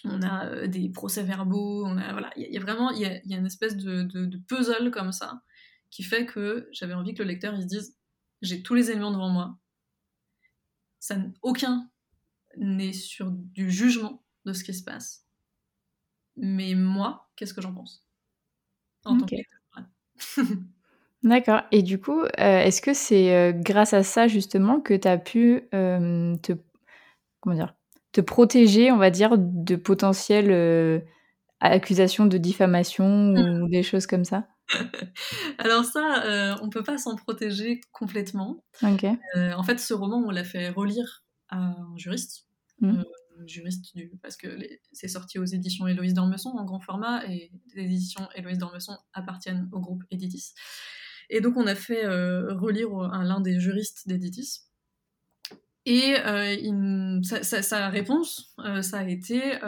[0.04, 3.34] on a des procès-verbaux, on a, voilà, il y, a vraiment, il y a, y
[3.34, 5.42] a, une espèce de, de, de, puzzle comme ça,
[5.90, 7.98] qui fait que j'avais envie que le lecteur il se dise,
[8.44, 9.58] j'ai tous les éléments devant moi,
[11.00, 11.90] ça, aucun
[12.58, 15.26] n'est sur du jugement de ce qui se passe.
[16.38, 18.06] Mais moi, qu'est-ce que j'en pense?
[19.06, 19.26] En tant
[21.24, 21.62] D'accord.
[21.72, 25.18] Et du coup, euh, est-ce que c'est euh, grâce à ça justement que tu as
[25.18, 26.54] pu euh, te,
[27.40, 27.74] comment dire,
[28.12, 31.04] te protéger, on va dire, de potentielles
[31.62, 34.48] accusations de diffamation ou des choses comme ça?
[35.58, 38.64] Alors ça, on peut pas s'en protéger complètement.
[38.84, 42.45] en fait, ce roman, on l'a fait relire à un juriste
[42.80, 43.00] Mmh.
[43.00, 43.04] Euh,
[43.46, 44.60] juriste du, parce que
[44.92, 49.70] c'est sorti aux éditions Héloïse d'Ormesson en grand format et les éditions Héloïse d'Ormesson appartiennent
[49.72, 50.54] au groupe Editis.
[51.30, 54.62] Et donc on a fait euh, relire l'un des juristes d'Editis.
[55.86, 59.60] Et euh, sa, réponse, ça a été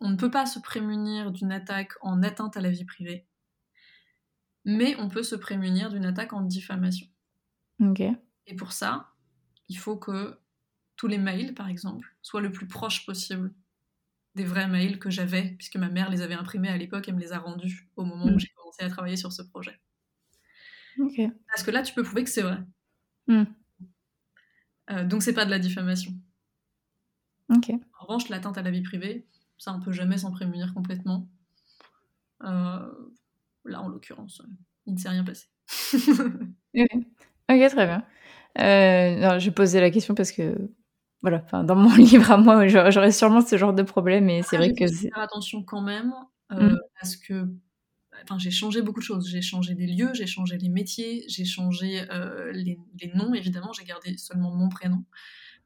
[0.00, 3.26] on ne peut pas se prémunir d'une attaque en atteinte à la vie privée,
[4.64, 7.06] mais on peut se prémunir d'une attaque en diffamation.
[8.46, 9.10] Et pour ça,
[9.68, 10.38] il faut que
[10.96, 13.54] tous les mails, par exemple, soient le plus proche possible
[14.34, 17.20] des vrais mails que j'avais, puisque ma mère les avait imprimés à l'époque, elle me
[17.20, 18.38] les a rendus au moment où mm.
[18.38, 19.80] j'ai commencé à travailler sur ce projet.
[21.48, 22.58] Parce que là, tu peux prouver que c'est vrai.
[23.28, 23.44] Mm.
[24.90, 26.12] Euh, donc, c'est pas de la diffamation.
[27.98, 31.30] En revanche, l'atteinte à la vie privée, ça, on peut jamais s'en prémunir complètement.
[32.44, 32.92] Euh,
[33.64, 34.42] là, en l'occurrence,
[34.84, 35.46] il ne s'est rien passé.
[37.50, 38.04] Ok, très bien.
[38.58, 40.70] Euh, je posais la question parce que,
[41.22, 44.72] voilà, dans mon livre à moi, j'aurais sûrement ce genre de problème et c'est vrai
[44.72, 45.08] que c'est...
[45.08, 46.12] faire attention quand même
[46.52, 46.78] euh, mmh.
[47.00, 47.48] parce que
[48.22, 49.28] enfin, j'ai changé beaucoup de choses.
[49.28, 53.72] J'ai changé les lieux, j'ai changé les métiers, j'ai changé euh, les, les, noms, évidemment,
[53.72, 55.04] j'ai gardé seulement mon prénom.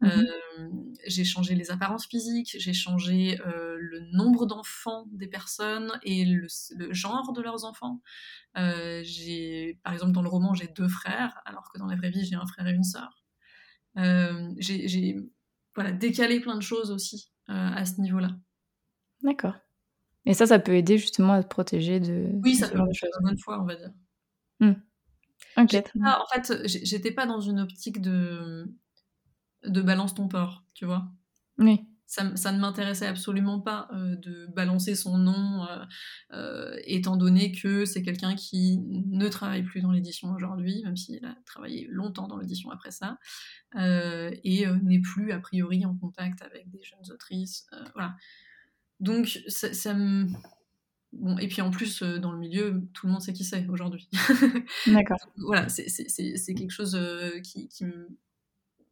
[0.00, 0.68] Mmh euh,
[1.06, 6.48] j'ai changé les apparences physiques, j'ai changé euh, le nombre d'enfants des personnes et le,
[6.90, 8.00] genre de leurs enfants.
[8.56, 12.24] J'ai, par exemple, dans le roman, j'ai deux frères, alors que dans la vraie vie,
[12.24, 13.22] j'ai un frère et une sœur.
[13.96, 15.16] j'ai
[15.74, 18.30] voilà, décalé plein de choses aussi à ce niveau-là.
[19.22, 19.54] D'accord.
[20.24, 22.30] Et ça, ça peut aider justement à te protéger de.
[22.42, 23.10] Oui, ça peut choses.
[23.20, 23.90] bonne fois, on va dire.
[24.60, 24.72] Mmh.
[25.56, 25.66] en
[26.32, 28.72] fait, j'étais pas dans une optique de
[29.64, 31.04] de balance ton port, tu vois.
[31.58, 31.86] Oui.
[32.12, 35.78] Ça, ça ne m'intéressait absolument pas euh, de balancer son nom, euh,
[36.34, 41.24] euh, étant donné que c'est quelqu'un qui ne travaille plus dans l'édition aujourd'hui, même s'il
[41.24, 43.16] a travaillé longtemps dans l'édition après ça,
[43.74, 47.66] et n'est plus a priori en contact avec des jeunes autrices.
[47.94, 48.14] voilà.
[49.00, 50.28] Donc ça, ça me...
[51.12, 54.10] Bon, et puis en plus, dans le milieu, tout le monde sait qui c'est aujourd'hui.
[54.86, 55.16] D'accord.
[55.38, 56.98] voilà, c'est quelque chose
[57.42, 57.86] qui, qui,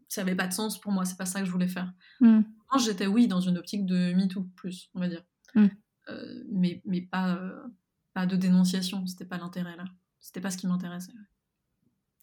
[0.08, 1.92] ça n'avait pas de sens pour moi, c'est pas ça que je voulais faire.
[2.20, 2.40] Mm.
[2.78, 5.22] J'étais, oui, dans une optique de MeToo, plus, on va dire.
[5.54, 5.66] Mm.
[6.08, 7.62] Euh, mais, mais pas, euh,
[8.14, 9.84] pas de dénonciation, c'était pas l'intérêt là.
[10.20, 11.12] C'était pas ce qui m'intéressait.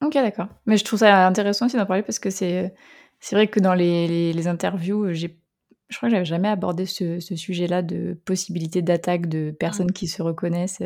[0.04, 0.48] Ok, d'accord.
[0.66, 2.74] Mais je trouve ça intéressant aussi d'en parler parce que c'est,
[3.32, 5.40] vrai que dans les, les, interviews, j'ai,
[5.90, 9.94] je crois que j'avais jamais abordé ce, ce sujet-là de possibilité d'attaque de personnes mm.
[9.94, 10.84] qui se reconnaissent.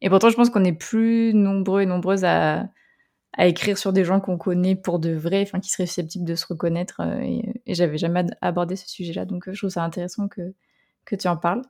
[0.00, 2.68] Et pourtant, je pense qu'on est plus nombreux et nombreuses à
[3.36, 6.34] à écrire sur des gens qu'on connaît pour de vrai, enfin qui seraient susceptibles de
[6.34, 7.00] se reconnaître.
[7.00, 10.52] Euh, et, j'avais jamais abordé ce sujet-là, donc euh, je trouve ça intéressant que,
[11.16, 11.62] tu en parles.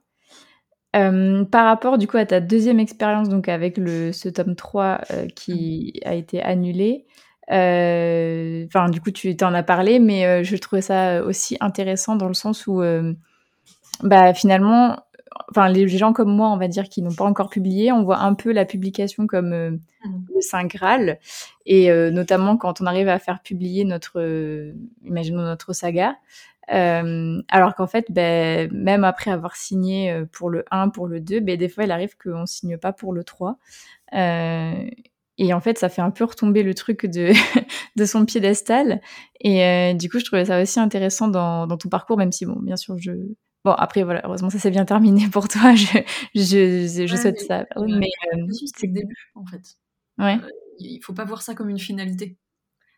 [0.94, 5.00] Euh, par rapport du coup à ta deuxième expérience donc avec ce tome 3
[5.35, 7.05] qui a été annulé,
[7.50, 12.35] enfin du coup tu t'en as parlé, mais je trouvais ça aussi intéressant dans le
[12.35, 12.83] sens où
[14.02, 14.96] bah finalement
[15.50, 18.18] enfin les gens comme moi, on va dire, qui n'ont pas encore publié, on voit
[18.18, 20.24] un peu la publication comme euh, mmh.
[20.34, 21.18] le Saint Graal.
[21.66, 24.72] Et euh, notamment quand on arrive à faire publier notre, euh,
[25.04, 26.16] imaginons notre saga.
[26.68, 31.56] alors qu'en fait, ben, même après avoir signé pour le 1, pour le 2, ben,
[31.56, 33.58] des fois, il arrive qu'on ne signe pas pour le 3.
[34.12, 37.32] et en fait, ça fait un peu retomber le truc de,
[37.96, 39.00] de son piédestal.
[39.40, 42.58] Et du coup, je trouvais ça aussi intéressant dans, dans ton parcours, même si, bon,
[42.60, 43.12] bien sûr, je,
[43.66, 45.74] Bon, après, voilà, heureusement, ça s'est bien terminé pour toi.
[45.74, 45.98] Je,
[46.37, 47.66] je, je souhaite ça.
[47.76, 49.76] mais euh, c'est le début, en fait.
[50.18, 50.37] Ouais.
[50.37, 50.48] Euh,
[50.79, 52.38] il faut pas voir ça comme une finalité.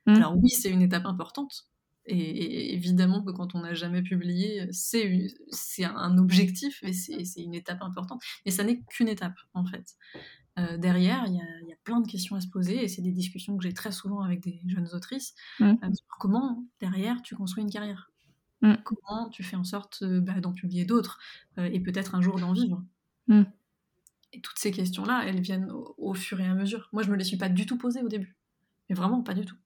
[0.04, 0.16] Mmh.
[0.16, 1.64] Alors oui, c'est une étape importante.
[2.04, 7.80] Et, évidemment que quand on n'a jamais publié, c'est un objectif et c'est une étape
[7.80, 8.20] importante.
[8.44, 9.96] Mais ça n'est qu'une étape, en fait.
[10.58, 13.12] Euh, derrière, il y, y, a plein de questions à se poser et c'est des
[13.12, 15.34] discussions que j'ai très souvent avec des jeunes autrices.
[15.60, 15.76] Mmh.
[16.18, 18.10] comment, derrière, tu construis une carrière
[18.62, 18.74] Mm.
[18.84, 21.18] Comment tu fais en sorte euh, bah, d'en publier d'autres
[21.58, 22.82] euh, et peut-être un jour d'en vivre
[23.28, 23.44] mm.
[24.34, 26.90] Et toutes ces questions-là, elles viennent au, fur et à mesure.
[26.92, 28.36] Moi, je me les suis pas du tout posées au début,
[28.88, 29.56] mais vraiment pas du tout.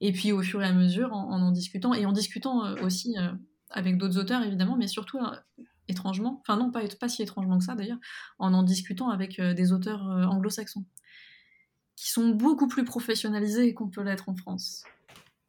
[0.00, 3.14] Et puis au fur et à mesure, en en, discutant et en discutant euh, aussi
[3.70, 5.18] avec d'autres auteurs évidemment, mais surtout
[5.88, 8.00] étrangement, enfin non, pas, pas si étrangement que ça d'ailleurs,
[8.38, 10.84] en en discutant avec des auteurs anglo-saxons
[11.96, 14.84] qui sont beaucoup plus professionnalisés qu'on peut l'être en France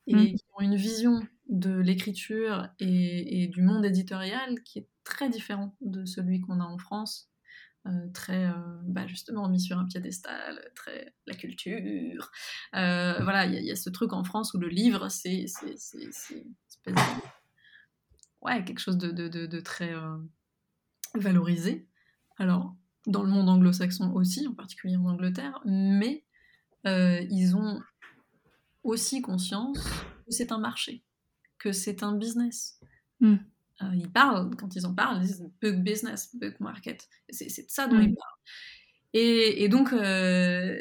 [0.08, 0.36] et mm.
[0.36, 1.20] qui ont une vision
[1.54, 6.78] de l'écriture et, du monde éditorial qui est très différent de celui qu'on a en
[6.78, 7.30] France.
[7.86, 8.54] Euh, très euh,
[8.86, 12.32] bah justement mis sur un piédestal, très la culture.
[12.76, 15.46] Euh, voilà, il y, a ce truc en France où le livre, c'est
[18.42, 19.94] ouais, quelque chose de, de, de, très
[21.14, 21.88] valorisé.
[22.38, 22.74] Alors,
[23.06, 26.26] dans le monde anglo-saxon aussi, en particulier en Angleterre, mais
[26.86, 27.82] ils ont
[28.84, 29.84] aussi conscience
[30.26, 31.04] que c'est un marché
[31.64, 32.78] que c'est un business.
[33.22, 33.36] Hmm.
[33.82, 37.08] Euh, ils parlent, quand ils en parlent, ils disent book business, book market.
[37.30, 38.02] C'est de ça dont hmm.
[38.02, 38.40] ils parlent.
[39.14, 40.78] Et, et donc, euh,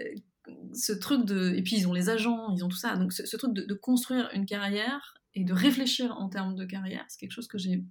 [0.75, 1.55] ce truc de.
[1.55, 2.97] Et puis, ils ont les agents, ils ont tout ça.
[2.97, 7.05] Donc, ce, truc de, de, construire une carrière et de réfléchir en termes de carrière,
[7.09, 7.85] c'est quelque chose que j'ai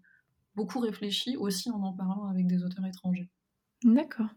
[0.56, 3.30] beaucoup réfléchi aussi en en parlant avec des auteurs étrangers.
[3.84, 4.28] D'accord.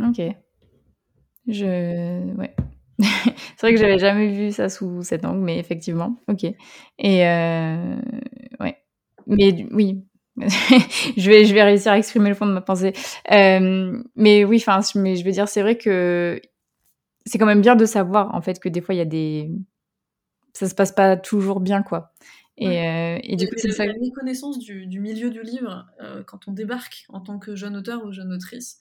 [0.00, 0.20] Ok.
[1.46, 2.34] Je.
[2.34, 2.53] Ouais.
[2.98, 6.44] C'est vrai que j'avais jamais vu ça sous cet angle, mais effectivement, ok.
[6.44, 7.96] Et euh,
[8.60, 8.76] ouais,
[9.26, 10.04] mais oui,
[10.36, 12.92] je vais je vais réussir à exprimer le fond de ma pensée.
[13.32, 16.40] Euh, mais oui, enfin, mais je veux dire, c'est vrai que
[17.26, 19.50] c'est quand même bien de savoir en fait que des fois il y a des
[20.52, 22.12] ça se passe pas toujours bien quoi.
[22.56, 23.84] Et, euh, et du coup, c'est ça.
[23.84, 25.86] La méconnaissance du, du, milieu du livre
[26.28, 28.78] quand on débarque en tant que jeune auteur ou jeune autrice,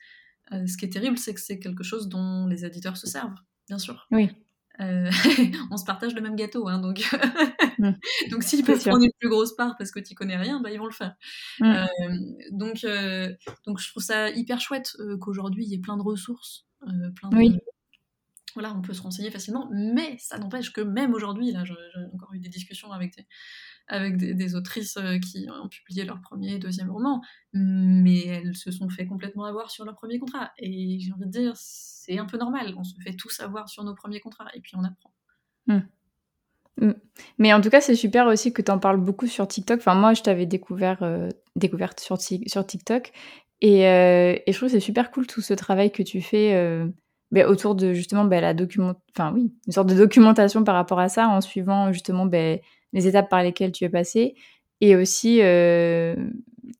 [0.52, 3.34] ce qui est terrible, c'est que c'est quelque chose dont les éditeurs se servent,
[3.68, 4.08] bien sûr.
[4.12, 4.30] Oui.
[4.80, 7.08] on se partage le même gâteau, hein, donc
[7.78, 7.92] mmh.
[8.32, 10.80] donc s'ils peuvent prendre une plus grosse part parce que tu connais rien, bah, ils
[10.80, 11.14] vont le faire.
[11.60, 11.86] Mmh.
[12.52, 12.84] donc
[13.68, 17.36] donc je trouve ça hyper chouette qu'aujourd'hui il y ait plein de ressources, plein de,
[17.36, 17.60] oui
[18.54, 21.74] voilà, on peut se renseigner facilement, mais ça n'empêche que même aujourd'hui, là, j'ai
[22.14, 23.28] encore eu des discussions avec des,
[23.88, 27.22] avec des, autrices euh, qui ont publié leur premier et deuxième roman,
[27.54, 30.52] mais elles se sont fait complètement avoir sur leur premier contrat.
[30.58, 33.84] Et j'ai envie de dire, c'est un peu normal, on se fait tous avoir sur
[33.84, 35.14] nos premiers contrats, et puis on apprend.
[35.68, 35.80] Hmm.
[36.82, 36.94] Hmm.
[37.38, 39.80] Mais en tout cas, c'est super aussi que tu en parles beaucoup sur TikTok.
[39.80, 43.12] Enfin, moi, je t'avais découvert, euh, découverte sur, TikTok.
[43.62, 46.54] Et, euh, et, je trouve que c'est super cool tout ce travail que tu fais
[47.34, 48.94] ben, autour de justement ben, la document...
[49.16, 52.60] enfin oui, une sorte de documentation par rapport à ça en suivant justement ben,
[52.94, 54.36] les étapes par lesquelles tu es passé
[54.82, 56.16] et aussi euh,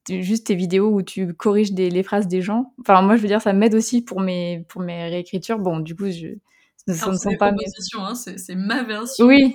[0.08, 2.72] juste tes vidéos où tu corriges des, les phrases des gens.
[2.80, 5.58] Enfin moi je veux dire ça m'aide aussi pour mes pour mes réécritures.
[5.58, 6.28] Bon du coup je
[6.86, 7.64] ce ne sont pas mes...
[7.98, 9.26] hein, c'est ma version.
[9.26, 9.54] Oui.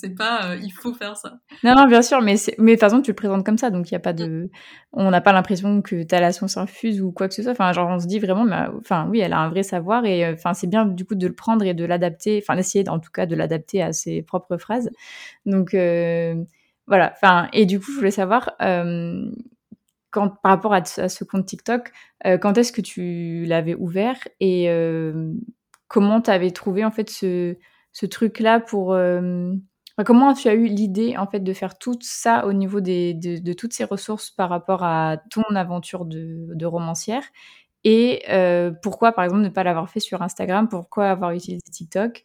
[0.00, 1.38] C'est pas euh, il faut faire ça.
[1.64, 3.90] Non, non, bien sûr, mais, mais de toute façon, tu le présentes comme ça, donc
[3.90, 4.48] il y a pas de.
[4.92, 7.52] On n'a pas l'impression que tu as la science infuse ou quoi que ce soit.
[7.52, 10.24] Enfin, genre, on se dit vraiment, mais, enfin, oui, elle a un vrai savoir et
[10.24, 13.00] euh, enfin, c'est bien du coup de le prendre et de l'adapter, enfin, d'essayer en
[13.00, 14.90] tout cas de l'adapter à ses propres phrases.
[15.44, 16.34] Donc, euh,
[16.86, 17.12] voilà.
[17.14, 18.52] Enfin, et du coup, je voulais savoir.
[20.10, 21.92] quand, par rapport à, à ce compte TikTok,
[22.40, 24.68] quand est-ce que tu l'avais ouvert et
[25.90, 27.56] comment tu avais trouvé en fait ce,
[27.92, 28.94] ce truc-là pour...
[28.94, 29.52] Euh,
[30.06, 33.52] comment tu as eu l'idée en fait de faire tout ça au niveau des, de,
[33.52, 37.24] toutes ces ressources par rapport à ton aventure de, de romancière?
[37.84, 40.68] Et euh, pourquoi par exemple ne pas l'avoir fait sur Instagram?
[40.68, 42.24] Pourquoi avoir utilisé TikTok?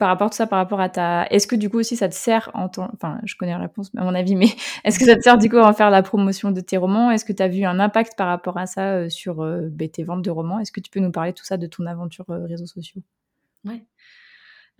[0.00, 2.08] Par rapport à tout ça par rapport à ta est-ce que du coup aussi ça
[2.08, 4.48] te sert en tant enfin je connais la réponse à mon avis mais
[4.84, 7.10] est-ce que ça te sert du coup à en faire la promotion de tes romans?
[7.10, 10.02] Est-ce que tu as vu un impact par rapport à ça euh, sur ben, tes
[10.02, 10.58] ventes de romans?
[10.58, 13.02] Est-ce que tu peux nous parler tout ça de ton aventure réseaux sociaux?
[13.64, 13.84] Ouais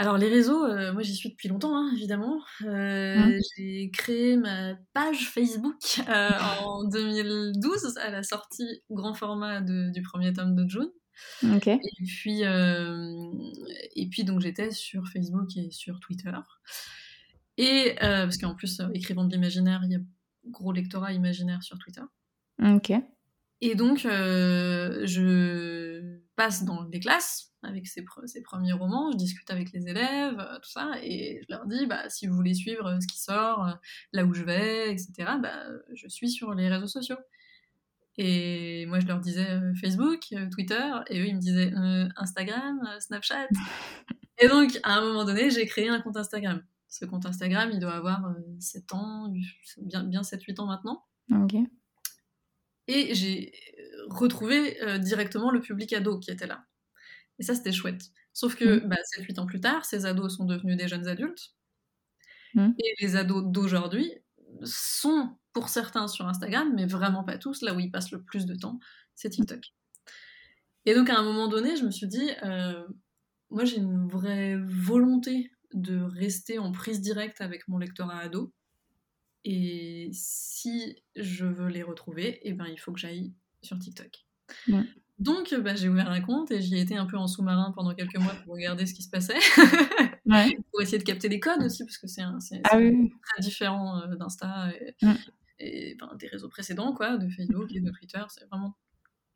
[0.01, 2.41] alors les réseaux, euh, moi j'y suis depuis longtemps, hein, évidemment.
[2.65, 3.39] Euh, mmh.
[3.55, 5.77] J'ai créé ma page Facebook
[6.09, 6.31] euh,
[6.63, 10.89] en 2012 à la sortie grand format du premier tome de June.
[11.69, 16.33] Et puis, et puis donc j'étais sur Facebook et sur Twitter.
[17.57, 20.01] Et parce qu'en plus, écrivant de l'imaginaire, il y a
[20.47, 22.03] gros lectorat imaginaire sur Twitter.
[22.63, 22.93] Ok.
[23.63, 28.03] Et donc, je passe dans des classes avec ses,
[28.43, 32.09] premiers romans, je discute avec les élèves, euh, tout ça, et je leur dis, bah,
[32.09, 33.73] si vous voulez suivre euh, ce qui sort, euh,
[34.13, 37.19] là où je vais, etc., bah, je suis sur les réseaux sociaux.
[38.17, 39.47] Et moi, je leur disais
[39.81, 41.73] Facebook, Twitter, et eux, ils me disaient
[42.17, 43.49] Instagram, Snapchat.
[44.39, 46.63] et donc, à un moment donné, j'ai créé un compte Instagram.
[46.89, 49.33] Ce compte Instagram, il doit avoir 7 ans,
[49.79, 51.05] bien, bien 7-8 ans maintenant.
[51.31, 51.55] Ok.
[52.89, 53.53] Et j'ai
[54.09, 56.65] retrouvé directement le public ado qui était là.
[57.39, 58.11] Et ça, c'était chouette.
[58.33, 58.89] Sauf que, mmh.
[58.89, 61.55] bah, 7-8 ans plus tard, ces ados sont devenus des jeunes adultes.
[62.55, 62.71] Mmh.
[62.79, 64.13] Et les ados d'aujourd'hui
[64.65, 67.63] sont, pour certains, sur Instagram, mais vraiment pas tous.
[67.63, 68.79] Là où ils passent le plus de temps,
[69.15, 69.73] c'est TikTok.
[70.87, 72.87] Et donc, à un moment donné, je me suis dit, euh,
[73.51, 78.53] moi, j'ai une vraie volonté de rester en prise directe avec mon lectorat ado.
[79.45, 84.27] Et si je veux les retrouver, eh ben, il faut que j'aille sur TikTok.
[85.19, 87.95] Donc, bah, j'ai ouvert un compte et j'y ai été un peu en sous-marin pendant
[87.95, 89.39] quelques mois pour regarder ce qui se passait.
[90.71, 92.23] pour essayer de capter les codes aussi, parce que c'est
[92.65, 94.71] ah très différent euh, d'Insta
[95.59, 96.17] et, mm.
[96.19, 98.23] des réseaux précédents, quoi, de Facebook et de Twitter.
[98.29, 98.77] C'est vraiment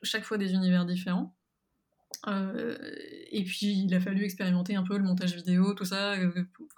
[0.02, 1.34] chaque fois des univers différents.
[2.28, 2.76] Euh,
[3.30, 6.14] et puis, il a fallu expérimenter un peu le montage vidéo, tout ça.
[6.14, 6.30] Euh,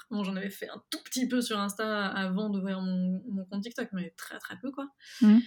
[0.08, 3.88] vraiment, j'en avais fait un tout petit peu sur Insta avant d'ouvrir mon, compte TikTok,
[3.92, 4.88] mais très très peu, quoi.
[5.20, 5.38] Mm.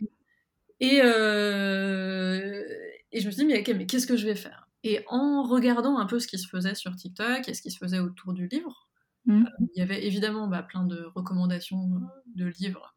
[0.80, 2.64] Et, euh,
[3.12, 4.69] et je me suis dit, mais, mais qu'est-ce que je vais faire?
[4.84, 7.78] Et en regardant un peu ce qui se faisait sur TikTok et ce qui se
[7.78, 8.88] faisait autour du livre,
[9.26, 9.46] mmh.
[9.46, 12.00] euh, il y avait évidemment bah, plein de recommandations euh,
[12.36, 12.96] de livres.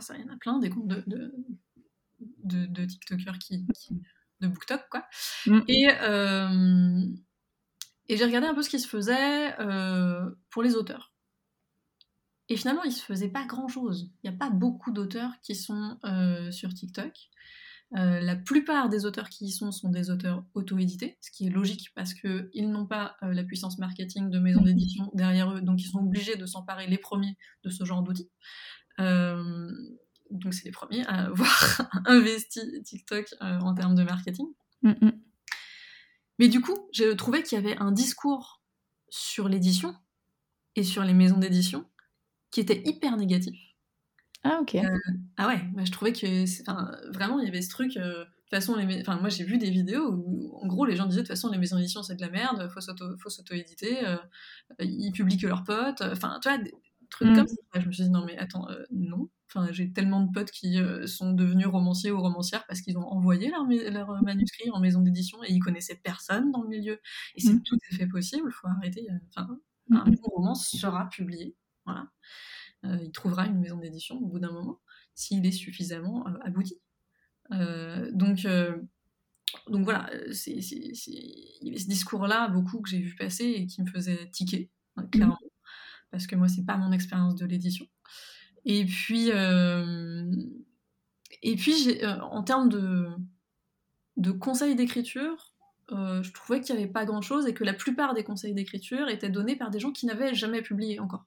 [0.00, 1.34] ça, il y en a plein, des comptes de, de,
[2.44, 3.66] de, de TikTokers qui,
[4.40, 5.06] de BookTok, quoi.
[5.46, 5.60] Mmh.
[5.68, 5.88] Et,
[8.10, 9.54] et j'ai regardé un peu ce qui se faisait
[10.50, 11.12] pour les auteurs.
[12.48, 14.10] Et finalement, il se faisait pas grand-chose.
[14.22, 17.12] Il n'y a pas beaucoup d'auteurs qui sont euh, sur TikTok.
[17.96, 21.50] Euh, la plupart des auteurs qui y sont sont des auteurs auto-édités, ce qui est
[21.50, 25.80] logique parce qu'ils n'ont pas euh, la puissance marketing de maisons d'édition derrière eux, donc
[25.80, 28.30] ils sont obligés de s'emparer les premiers de ce genre d'outils.
[28.98, 34.48] donc c'est les premiers à avoir investi TikTok en termes de marketing.
[34.82, 35.10] Mm.
[36.38, 38.62] Mais du coup, j'ai trouvé qu'il y avait un discours
[39.08, 39.94] sur l'édition
[40.76, 41.88] et sur les maisons d'édition
[42.50, 43.67] qui était hyper négatif.
[44.44, 44.76] Ah, ok.
[44.76, 44.98] Euh,
[45.36, 49.18] ah ouais, je trouvais que vraiment, il y avait ce truc, euh, façon, les enfin,
[49.20, 51.58] moi j'ai vu des vidéos où, en gros, les gens disaient de toute façon, les
[51.58, 54.16] maisons d'édition c'est de la merde, faut s'auto-éditer, euh,
[54.80, 56.72] ils publient que leurs potes, enfin, tu vois, des
[57.10, 57.36] trucs mm.
[57.36, 57.80] comme ça.
[57.80, 59.28] Je me suis dit, non, mais attends, euh, non.
[59.50, 63.06] Enfin, j'ai tellement de potes qui euh, sont devenus romanciers ou romancières parce qu'ils ont
[63.06, 67.00] envoyé leur, leur manuscrit en maison d'édition et ils connaissaient personne dans le milieu.
[67.34, 67.62] Et c'est mm.
[67.62, 69.06] tout à fait possible, faut arrêter.
[69.30, 69.48] Enfin,
[69.88, 69.96] mm.
[69.96, 72.08] un bon roman sera publié, voilà.
[72.84, 74.80] Il trouvera une maison d'édition au bout d'un moment
[75.14, 76.80] s'il est suffisamment abouti.
[77.52, 78.76] Euh, donc, euh,
[79.68, 83.82] donc voilà, c'est, il y avait ce discours-là, beaucoup que j'ai vu passer et qui
[83.82, 85.10] me faisait tiquer, hein, mhm.
[85.10, 85.38] clairement,
[86.10, 87.86] parce que moi, c'est pas mon expérience de l'édition.
[88.64, 90.30] Et puis, euh,
[91.42, 93.08] et puis en termes de,
[94.16, 95.54] de conseils d'écriture,
[95.90, 99.30] je trouvais qu'il n'y avait pas grand-chose et que la plupart des conseils d'écriture étaient
[99.30, 101.24] donnés par des gens qui n'avaient jamais publié encore.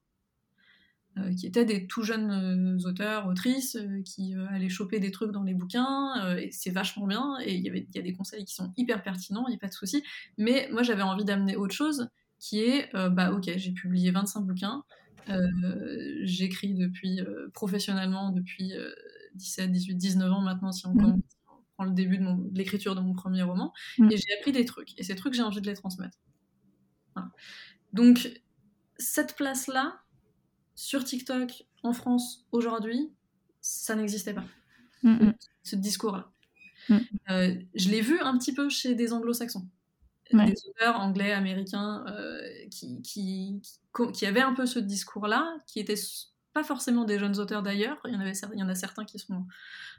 [1.17, 5.31] Euh, qui étaient des tout jeunes euh, auteurs, autrices, euh, qui allaient choper des trucs
[5.31, 8.71] dans les bouquins, et c'est vachement bien, et il y, a des conseils qui sont
[8.77, 10.03] hyper pertinents, il n'y a pas de souci,
[10.37, 12.07] mais moi j'avais envie d'amener autre chose,
[12.39, 14.83] qui est, bah ok, j'ai publié 25 bouquins,
[16.23, 17.19] j'écris depuis,
[17.53, 18.71] professionnellement depuis
[19.35, 21.21] 17, 18, 19 ans maintenant, si on, mmh.
[21.75, 22.25] prend le début de,
[22.57, 24.11] l'écriture de mon premier roman, mmh.
[24.11, 26.17] et j'ai appris des trucs, et ces trucs j'ai envie de les transmettre.
[27.91, 28.41] Donc,
[28.97, 30.01] cette place-là,
[30.81, 33.11] sur TikTok en France aujourd'hui,
[33.61, 34.45] ça n'existait pas.
[35.63, 36.31] Ce discours-là.
[36.89, 36.97] Mm.
[37.29, 39.67] Euh, je l'ai vu un petit peu chez des anglo-saxons.
[40.33, 42.41] Des auteurs anglais, américains, euh,
[42.71, 43.61] qui, qui,
[44.13, 45.99] qui, avaient un peu ce discours-là, qui étaient
[46.53, 49.05] pas forcément des jeunes auteurs d'ailleurs, il, y en avait, il y en a certains
[49.05, 49.45] qui, sont,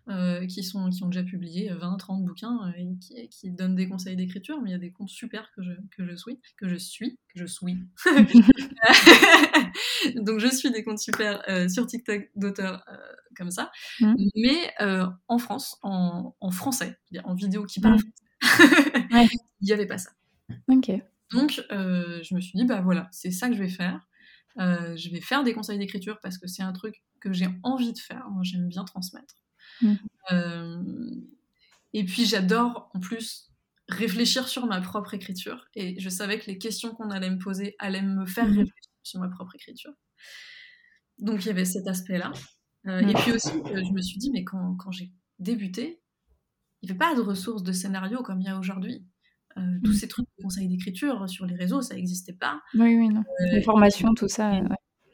[0.08, 3.74] euh, qui, sont, qui ont déjà publié 20, 30 bouquins euh, et qui, qui, donnent
[3.74, 6.40] des conseils d'écriture, mais il y a des comptes super que je, que je suis,
[6.58, 7.78] que je suis, que je suis.
[10.16, 12.84] Donc je suis des comptes super euh, sur TikTok d'auteurs
[13.36, 14.14] comme ça, mmh.
[14.36, 14.74] mais
[15.28, 18.42] en France, en, en français, en vidéo qui parle mmh.
[18.42, 19.28] français,
[19.60, 20.10] il n'y avait pas ça.
[20.68, 20.90] Ok.
[21.30, 24.06] Donc je me suis dit, bah voilà, c'est ça que je vais faire.
[24.58, 27.92] Euh, je vais faire des conseils d'écriture parce que c'est un truc que j'ai envie
[27.92, 28.28] de faire.
[28.30, 29.34] Moi, j'aime bien transmettre.
[29.80, 29.94] Mm.
[30.32, 30.82] Euh,
[31.92, 33.50] et puis, j'adore en plus
[33.88, 35.66] réfléchir sur ma propre écriture.
[35.74, 38.58] Et je savais que les questions qu'on allait me poser allaient me faire mm.
[38.58, 39.92] réfléchir sur ma propre écriture.
[41.18, 42.32] Donc, il y avait cet aspect-là.
[42.86, 46.02] Euh, et puis aussi, je me suis dit, mais quand, quand j'ai débuté,
[46.82, 49.04] il n'y avait pas de ressources de scénario comme il y a aujourd'hui.
[49.56, 49.94] Euh, tous mm.
[49.94, 52.60] ces trucs de conseils d'écriture sur les réseaux, ça n'existait pas.
[52.74, 53.20] Oui, oui, non.
[53.20, 54.60] Euh, les formations, tout ça.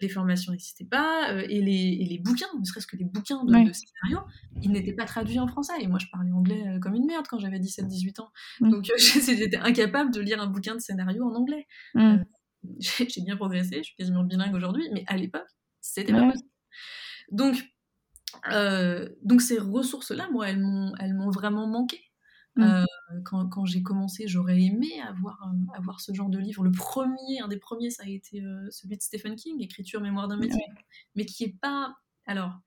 [0.01, 3.44] Les formations n'existaient pas, euh, et, les, et, les, bouquins, ne serait-ce que les bouquins
[3.44, 4.20] de, scénario,
[4.62, 5.72] ils n'étaient pas traduits en français.
[5.81, 8.31] Et moi, je parlais anglais comme une merde quand j'avais 17-18 ans.
[8.61, 11.66] Donc, j'étais incapable de lire un bouquin de scénario en anglais.
[11.94, 12.18] Mm.
[12.79, 15.48] J'ai bien progressé, je suis quasiment bilingue aujourd'hui, mais à l'époque,
[15.81, 16.48] c'était pas possible.
[17.33, 17.57] Donc,
[19.24, 22.08] donc ces ressources-là, moi, elles m'ont vraiment manqué.
[22.59, 22.62] Mmh.
[22.64, 22.85] Euh,
[23.25, 26.64] quand, quand j'ai commencé, j'aurais aimé avoir, euh, avoir ce genre de livre.
[26.64, 30.27] Le premier, un des premiers, ça a été euh, celui de Stephen King, Écriture, mémoire
[30.27, 30.64] d'un métier,
[31.14, 31.97] mais qui est pas.
[32.27, 32.59] Alors,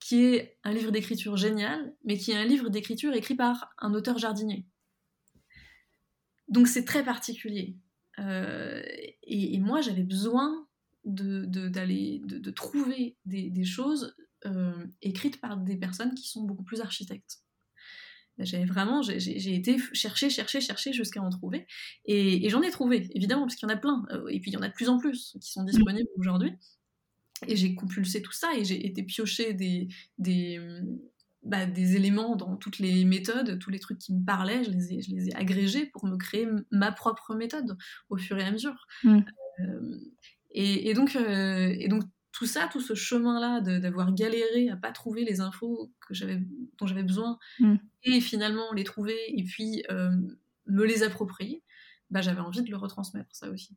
[0.00, 3.92] qui est un livre d'écriture génial, mais qui est un livre d'écriture écrit par un
[3.92, 4.66] auteur jardinier.
[6.48, 7.76] Donc c'est très particulier.
[8.18, 10.66] et, moi, j'avais besoin
[11.04, 14.16] de, de, de, trouver des, des choses
[15.02, 17.45] écrites par des personnes qui sont beaucoup plus architectes.
[18.38, 21.66] J'avais vraiment, j'ai été chercher, chercher, chercher jusqu'à en trouver.
[22.04, 24.04] Et, j'en ai trouvé, évidemment, parce qu'il y en a plein.
[24.12, 26.52] Euh, et puis il y en a de plus en plus qui sont disponibles aujourd'hui.
[27.46, 30.58] Et j'ai compulsé tout ça et j'ai été piocher des, des,
[31.42, 34.94] bah, des éléments dans toutes les méthodes, tous les trucs qui me parlaient, je les
[34.94, 37.76] ai, je les ai agrégés pour me créer ma propre méthode
[38.08, 38.86] au fur et à mesure.
[39.04, 39.20] Mmh.
[39.60, 39.98] Euh,
[40.50, 42.02] et, donc, euh, et donc
[42.36, 46.38] tout ça, tout ce chemin-là d'avoir galéré à pas trouver les infos que j'avais,
[46.78, 47.76] dont j'avais besoin, mm.
[48.04, 50.10] et finalement les trouver et puis euh,
[50.66, 51.62] me les approprier,
[52.10, 53.74] bah, j'avais envie de le retransmettre, ça aussi.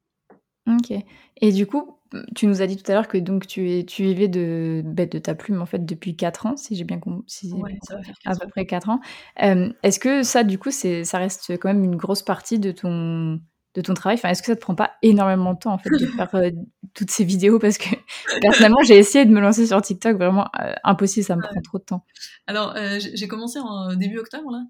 [0.67, 0.91] Ok.
[1.37, 1.99] Et du coup,
[2.35, 5.19] tu nous as dit tout à l'heure que donc tu, es, tu vivais de, de
[5.19, 7.23] ta plume en fait depuis 4 ans, si j'ai bien compris.
[7.27, 7.49] Si
[7.87, 8.99] ça va faire à peu près 4 ans.
[9.41, 13.39] Euh, est-ce que ça, du coup, ça reste quand même une grosse partie de ton,
[13.75, 15.89] de ton travail enfin, Est-ce que ça te prend pas énormément de temps en fait
[15.89, 16.49] de faire euh,
[16.93, 17.59] toutes ces vidéos?
[17.59, 17.89] Parce que
[18.41, 21.77] personnellement, j'ai essayé de me lancer sur TikTok, vraiment euh, impossible, ça me prend trop
[21.77, 22.05] de temps.
[22.47, 24.63] Alors, euh, j'ai commencé en début octobre, là,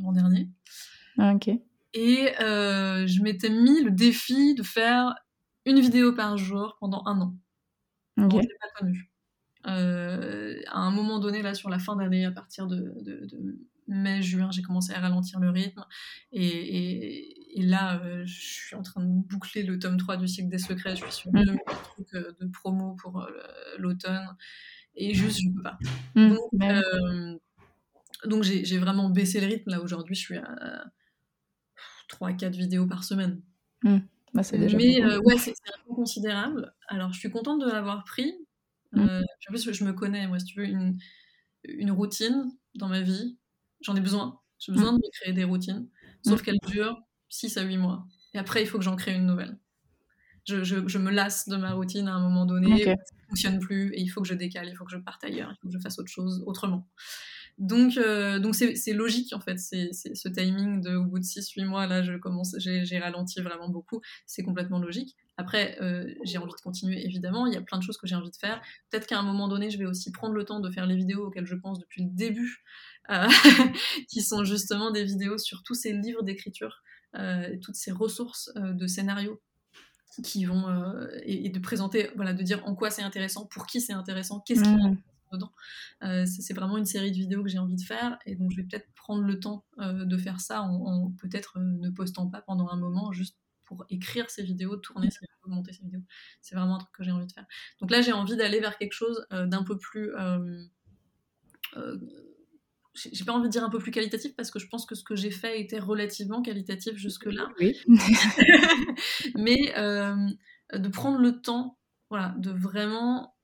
[0.00, 0.48] l'an dernier.
[1.18, 1.50] Ah, ok.
[1.94, 5.14] Et je m'étais mis le défi de faire
[5.64, 7.34] une vidéo par jour pendant un an.
[8.16, 9.12] je l'ai pas connu.
[9.64, 13.58] à un moment donné, là, sur la fin d'année, à partir de, de, de
[13.88, 15.84] mai, juin, j'ai commencé à ralentir le rythme.
[16.32, 20.48] Et, et, là, euh, je suis en train de boucler le tome 3 du cycle
[20.48, 20.96] des secrets.
[20.96, 21.44] Je suis sur mmh.
[21.44, 23.30] deux trucs euh, de promo pour euh,
[23.78, 24.26] l'automne.
[24.94, 25.78] Et juste, je peux pas.
[26.14, 26.84] Mmh, donc,
[28.24, 29.70] donc j'ai vraiment baissé le rythme.
[29.70, 30.84] Là, aujourd'hui, je suis à
[32.10, 33.42] 3-4 vidéos par semaine.
[33.82, 33.98] Mmh.
[34.34, 36.74] Bah, déjà Mais ouais, c'est un peu considérable.
[36.88, 38.34] Alors, je suis contente de l'avoir pris.
[38.92, 39.02] Mmh.
[39.02, 40.98] en plus, je me connais, moi, si tu veux, une,
[41.64, 43.38] une routine dans ma vie,
[43.80, 44.40] j'en ai besoin.
[44.58, 45.88] J'ai besoin de me créer des routines,
[46.22, 48.06] sauf qu'elles durent 6 à 8 mois.
[48.34, 49.58] Et après, il faut que j'en crée une nouvelle.
[50.46, 53.58] Je, je, je, me lasse de ma routine à un moment donné, ça ne fonctionne
[53.60, 55.68] plus, et il faut que je décale, il faut que je parte ailleurs, il faut
[55.68, 56.88] que je fasse autre chose autrement.
[57.58, 61.64] Donc, euh, donc c'est logique en fait, c'est ce timing de au bout de 6-8
[61.64, 65.16] mois, là, je commence, j'ai ralenti vraiment beaucoup, c'est complètement logique.
[65.36, 68.16] Après, euh, j'ai envie de continuer évidemment, il y a plein de choses que j'ai
[68.16, 68.60] envie de faire.
[68.90, 71.26] Peut-être qu'à un moment donné, je vais aussi prendre le temps de faire les vidéos
[71.26, 72.64] auxquelles je pense depuis le début,
[73.10, 73.28] euh,
[74.08, 76.82] qui sont justement des vidéos sur tous ces livres d'écriture,
[77.62, 79.40] toutes ces ressources de scénarios
[80.22, 80.64] qui vont
[81.24, 84.62] et, de présenter, voilà, de dire en quoi c'est intéressant, pour qui c'est intéressant, qu'est-ce
[84.62, 84.96] qui mmh
[85.32, 85.52] dedans.
[86.02, 88.56] Euh, c'est vraiment une série de vidéos que j'ai envie de faire et donc je
[88.56, 92.42] vais peut-être prendre le temps euh, de faire ça en, peut-être euh, ne postant pas
[92.42, 96.02] pendant un moment juste pour écrire ces vidéos, tourner ces vidéos, monter ces vidéos.
[96.40, 97.46] C'est vraiment un truc que j'ai envie de faire.
[97.80, 100.12] Donc là j'ai envie d'aller vers quelque chose d'un peu plus
[102.94, 105.02] j'ai pas envie de dire un peu plus qualitatif parce que je pense que ce
[105.02, 107.48] que j'ai fait était relativement qualitatif jusque-là.
[107.58, 107.76] Oui.
[109.34, 111.78] Mais de prendre le temps,
[112.10, 113.34] voilà, de vraiment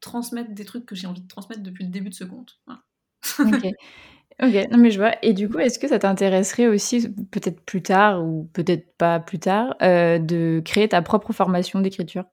[0.00, 2.60] transmettre des trucs que j'ai envie de transmettre depuis le début de ce compte.
[3.38, 3.66] ok.
[4.40, 5.16] Ok, non mais je vois.
[5.22, 9.40] Et du coup, est-ce que ça t'intéresserait aussi, peut-être plus tard ou peut-être pas plus
[9.40, 12.24] tard, euh, de créer ta propre formation d'écriture?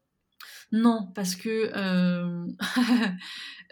[0.75, 2.47] Non, parce que euh,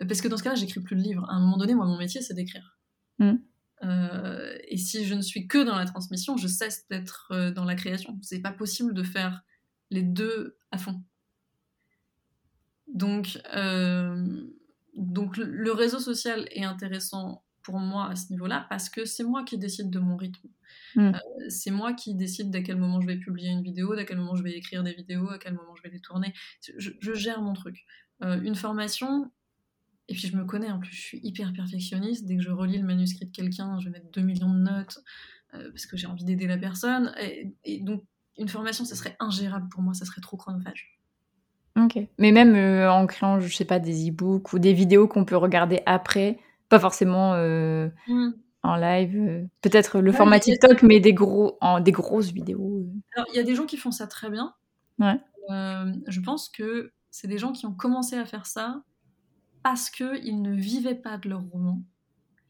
[0.08, 1.26] parce que dans ce cas-là, j'écris plus de livres.
[1.30, 2.78] À un moment donné, moi, mon métier, c'est d'écrire.
[3.20, 3.34] Mmh.
[3.84, 7.76] Euh, et si je ne suis que dans la transmission, je cesse d'être dans la
[7.76, 8.18] création.
[8.22, 9.42] C'est pas possible de faire
[9.90, 11.04] les deux à fond.
[12.88, 14.48] Donc, euh,
[14.96, 19.44] donc le réseau social est intéressant pour moi à ce niveau-là parce que c'est moi
[19.44, 20.48] qui décide de mon rythme.
[20.96, 21.02] Mm.
[21.02, 24.18] Euh, c'est moi qui décide d'à quel moment je vais publier une vidéo, d'à quel
[24.18, 26.34] moment je vais écrire des vidéos, à quel moment je vais les tourner.
[26.78, 27.86] Je, gère mon truc.
[28.22, 29.32] Euh, une formation,
[30.08, 32.26] et puis je me connais en plus, je suis hyper perfectionniste.
[32.26, 35.00] Dès que je relis le manuscrit de quelqu'un, je vais mettre 2 millions de notes
[35.52, 37.14] parce que j'ai envie d'aider la personne.
[37.22, 38.04] Et, et, donc,
[38.40, 41.00] une formation, ça serait ingérable pour moi, ça serait trop chronophage.
[41.80, 41.98] Ok.
[42.20, 45.38] Mais même euh, en créant, je sais pas, des e-books ou des vidéos qu'on peut
[45.38, 46.38] regarder après,
[46.70, 48.30] pas forcément euh, mmh.
[48.64, 49.16] en live.
[49.16, 52.88] Euh, peut-être le format TikTok, mais des, gros, en, des grosses vidéos.
[53.16, 54.54] Alors, il y a des gens qui font ça très bien.
[55.00, 55.20] Ouais.
[55.50, 58.84] je pense que c'est des gens qui ont commencé à faire ça
[59.64, 61.82] parce qu'ils ne vivaient pas de leur roman.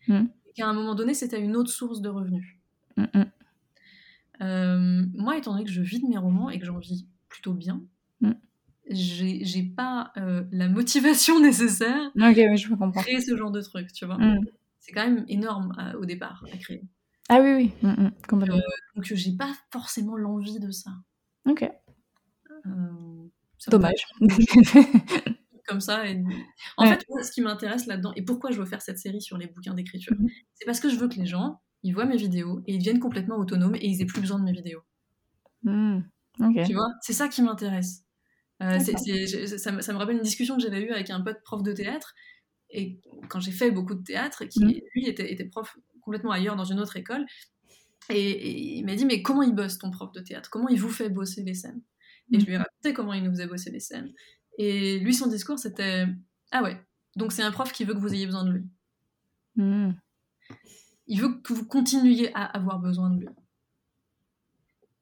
[0.07, 0.25] Mmh.
[0.47, 2.57] Et qu'à un moment donné, c'était une autre source de revenus.
[2.97, 3.23] Mmh,
[5.15, 7.81] moi, étant donné que je vis de mes romans et que j'en vis plutôt bien,
[8.89, 14.17] j'ai pas euh, la motivation nécessaire je pour créer ce genre de truc, tu vois.
[14.17, 14.41] Mm.
[14.79, 16.83] C'est quand même énorme euh, au départ à créer.
[17.29, 18.57] Ah oui, oui, mm, mm, complètement.
[18.57, 20.91] Euh, donc j'ai pas forcément l'envie de ça.
[21.45, 21.69] Ok.
[23.69, 24.05] Dommage.
[25.67, 26.05] Comme ça.
[26.09, 26.21] Et...
[26.75, 29.47] En fait, ce qui m'intéresse là-dedans, et pourquoi je veux faire cette série sur les
[29.47, 30.31] bouquins d'écriture, mm-hmm.
[30.55, 32.99] c'est parce que je veux que les gens, ils voient mes vidéos et ils deviennent
[32.99, 34.81] complètement autonomes et ils aient plus besoin de mes vidéos.
[35.63, 38.03] Tu vois, c'est ça qui m'intéresse.
[38.61, 42.13] Euh, ça, me, rappelle une discussion que j'avais eue avec un pote prof de théâtre,
[42.69, 42.99] et
[43.29, 44.79] quand j'ai fait beaucoup de théâtre, qui mmh.
[44.93, 47.25] lui était, prof complètement ailleurs dans une autre école,
[48.09, 50.49] et, il m'a dit mais comment il bosse ton prof de théâtre?
[50.49, 51.81] Comment il vous fait bosser les scènes?
[52.31, 52.61] Et je lui ai mmh.
[52.61, 54.11] raconté comment il nous faisait bosser les scènes.
[54.57, 56.05] Et lui son discours c'était
[56.51, 56.79] ah ouais
[57.15, 58.63] donc c'est un prof qui veut que vous ayez besoin de lui.
[59.55, 59.91] Mmh.
[61.07, 63.29] Il veut que vous continuiez à avoir besoin de lui.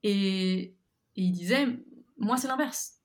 [0.04, 0.76] Et, et
[1.16, 1.68] il disait
[2.18, 3.01] moi c'est l'inverse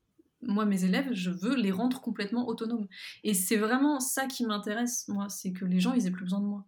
[0.47, 2.87] moi, mes élèves, je veux les rendre complètement autonomes.
[3.25, 6.41] Et c'est vraiment ça qui m'intéresse, moi, c'est que les gens, ils aient plus besoin
[6.41, 6.65] de moi.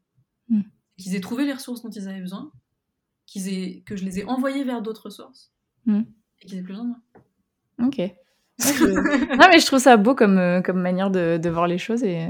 [0.48, 0.62] Hmm.
[0.96, 2.50] Qu'ils aient trouvé les ressources dont ils avaient besoin,
[3.26, 3.82] qu'ils aient...
[3.86, 5.52] que je les ai envoyés vers d'autres sources,
[5.86, 6.02] hmm.
[6.40, 7.86] et qu'ils aient plus besoin de moi.
[7.86, 7.98] Ok.
[9.38, 12.02] non, mais je trouve ça beau comme, euh, comme manière de, de, voir les choses.
[12.02, 12.26] Et,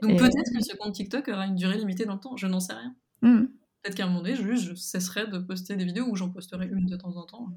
[0.00, 2.60] Donc peut-être que ce compte TikTok aura une durée limitée dans le temps, je n'en
[2.60, 2.94] sais rien.
[3.22, 3.46] Hmm.
[3.82, 6.86] Peut-être qu'à un moment donné, je cesserai de poster des vidéos ou j'en posterai une
[6.86, 7.48] de temps en temps.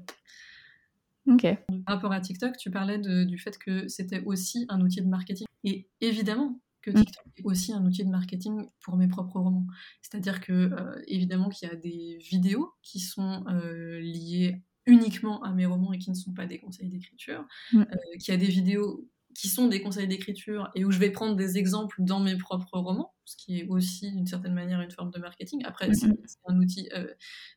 [1.84, 5.46] Par rapport à TikTok, tu parlais du fait que c'était aussi un outil de marketing.
[5.64, 7.04] Et évidemment que mm.
[7.04, 9.66] TikTok est aussi un outil de marketing pour mes propres romans.
[10.02, 15.52] C'est-à-dire que, euh, évidemment, qu'il y a des vidéos qui sont euh, liées uniquement à
[15.52, 17.80] mes romans et qui ne sont pas des conseils d'écriture, mm.
[17.80, 17.84] euh,
[18.20, 21.36] qu'il y a des vidéos qui sont des conseils d'écriture et où je vais prendre
[21.36, 25.10] des exemples dans mes propres romans, ce qui est aussi d'une certaine manière une forme
[25.10, 25.62] de marketing.
[25.64, 26.08] Après, c'est
[26.46, 27.06] un outil euh,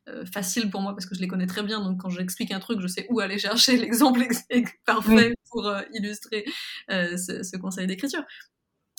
[0.08, 2.60] euh, facile pour moi parce que je les connais très bien, donc quand j'explique un
[2.60, 4.26] truc, je sais où aller chercher l'exemple
[4.84, 6.44] parfait pour euh, illustrer
[6.88, 8.24] ce, conseil d'écriture.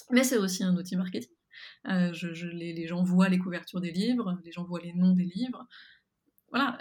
[0.10, 1.32] Mais c'est aussi un outil marketing.
[1.86, 5.26] je, les, les, gens voient les couvertures des livres, les gens voient les noms des
[5.26, 5.68] livres.
[6.52, 6.80] Voilà.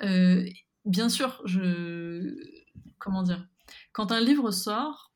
[0.86, 2.36] bien sûr, je.
[2.98, 3.46] Comment dire
[3.92, 5.09] Quand un livre sort,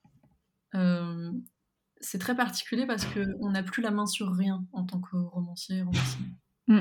[2.01, 5.83] c'est très particulier parce qu'on n'a plus la main sur rien en tant que romancier,
[5.83, 6.25] romancier.
[6.69, 6.81] Mm.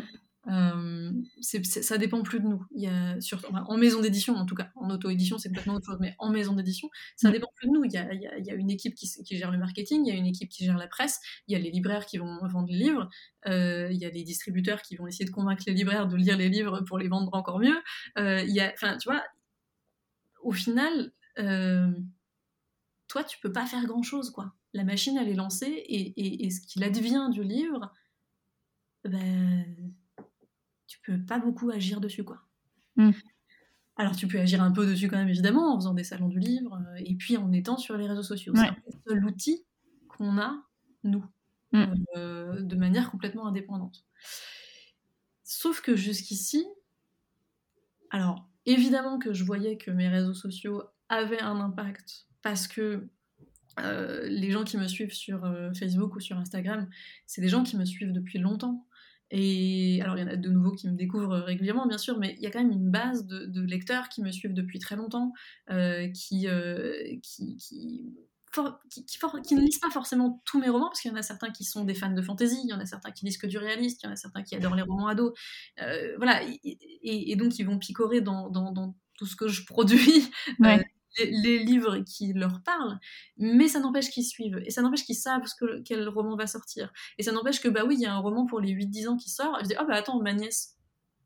[0.49, 2.65] Euh, ça dépend plus de nous.
[2.75, 5.85] Il y a, surtout, en maison d'édition, en tout cas, en auto-édition, c'est complètement autre
[5.85, 7.31] chose, mais en maison d'édition, ça mm.
[7.31, 7.85] dépend plus de nous.
[7.85, 10.15] Il y a, il y a, une équipe qui, qui, gère le marketing, il y
[10.15, 12.67] a une équipe qui gère la presse, il y a les libraires qui vont vendre
[12.67, 13.09] les livres,
[13.47, 16.37] euh, il y a les distributeurs qui vont essayer de convaincre les libraires de lire
[16.37, 17.77] les livres pour les vendre encore mieux.
[18.17, 19.23] Euh, il y a, enfin, tu vois,
[20.41, 21.13] au final,
[23.07, 24.53] toi, tu peux pas faire grand chose, quoi.
[24.73, 27.93] La machine, elle est lancée et, et, ce qu'il advient du livre,
[29.03, 29.65] ben
[30.87, 32.41] tu peux pas beaucoup agir dessus, quoi.
[32.95, 33.11] Hmm.
[33.95, 36.39] Alors tu peux agir un peu dessus quand même, évidemment, en faisant des salons du
[36.39, 38.53] livre, euh, et puis en étant sur les réseaux sociaux.
[38.55, 39.65] C'est le seul outil
[40.07, 40.63] qu'on a,
[41.03, 41.23] nous,
[41.71, 41.85] hmm.
[42.15, 44.05] euh, de manière complètement indépendante.
[45.43, 46.65] Sauf que jusqu'ici,
[48.09, 53.07] alors évidemment que je voyais que mes réseaux sociaux avaient un impact, parce que
[53.79, 56.87] euh, les gens qui me suivent sur Facebook ou sur Instagram,
[57.25, 58.85] c'est des gens qui me suivent depuis longtemps.
[59.35, 62.35] Et alors, il y en a de nouveaux qui me découvrent régulièrement, bien sûr, mais
[62.37, 65.33] il y a quand même une base de, lecteurs qui me suivent depuis très longtemps,
[65.71, 68.13] euh, qui, euh, qui, qui,
[68.91, 71.63] qui, ne lisent pas forcément tous mes romans, parce qu'il y en a certains qui
[71.63, 74.03] sont des fans de fantasy, il y en a certains qui lisent que du réaliste,
[74.03, 75.33] il y en a certains qui adorent les romans ados.
[75.81, 80.29] Euh, voilà, et, donc ils vont picorer dans, dans, dans, tout ce que je produis.
[80.59, 80.85] Ouais
[81.17, 82.99] les, livres qui leur parlent,
[83.37, 86.47] mais ça n'empêche qu'ils suivent, et ça n'empêche qu'ils savent ce que, quel roman va
[86.47, 86.91] sortir.
[87.17, 89.17] Et ça n'empêche que, bah oui, il y a un roman pour les 8-10 ans
[89.17, 90.77] qui sort, et je dis, oh bah attends, ma nièce.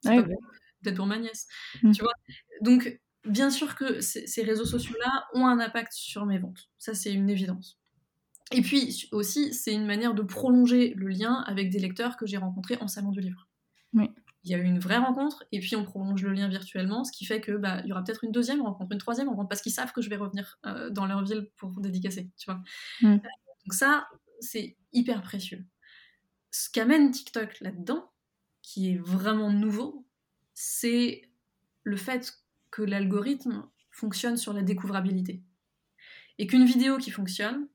[0.03, 1.47] Peut-être pour ma nièce.
[1.83, 1.91] Mm.
[1.91, 2.13] Tu vois?
[2.61, 6.69] Donc, bien sûr que ces réseaux sociaux-là ont un impact sur mes ventes.
[6.77, 7.79] Ça, c'est une évidence.
[8.51, 12.37] Et puis aussi, c'est une manière de prolonger le lien avec des lecteurs que j'ai
[12.37, 13.49] rencontrés en salon du livre.
[13.93, 14.09] Oui
[14.47, 17.11] il y a eu une vraie rencontre, et puis on prolonge le lien virtuellement, ce
[17.11, 19.61] qui fait que bah, il y aura peut-être une deuxième rencontre, une troisième rencontre, parce
[19.61, 22.61] qu'ils savent que je vais revenir euh, dans leur ville pour dédicacer, tu vois.
[23.01, 23.15] Mm.
[23.15, 23.17] Euh,
[23.65, 24.07] donc ça,
[24.39, 25.65] c'est hyper précieux.
[26.51, 28.09] Ce qu'amène TikTok là-dedans,
[28.61, 30.07] qui est vraiment nouveau,
[30.53, 31.29] c'est
[31.83, 32.33] le fait
[32.71, 35.43] que l'algorithme fonctionne sur la découvrabilité.
[36.37, 37.67] Et qu'une vidéo qui fonctionne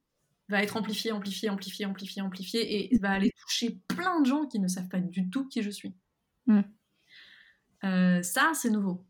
[0.48, 4.58] va être amplifiée, amplifiée, amplifiée, amplifiée, amplifiée, et va aller toucher plein de gens qui
[4.58, 5.94] ne savent pas du tout qui je suis.
[6.46, 6.60] Mm.
[7.84, 9.04] Euh, ça, c'est nouveau.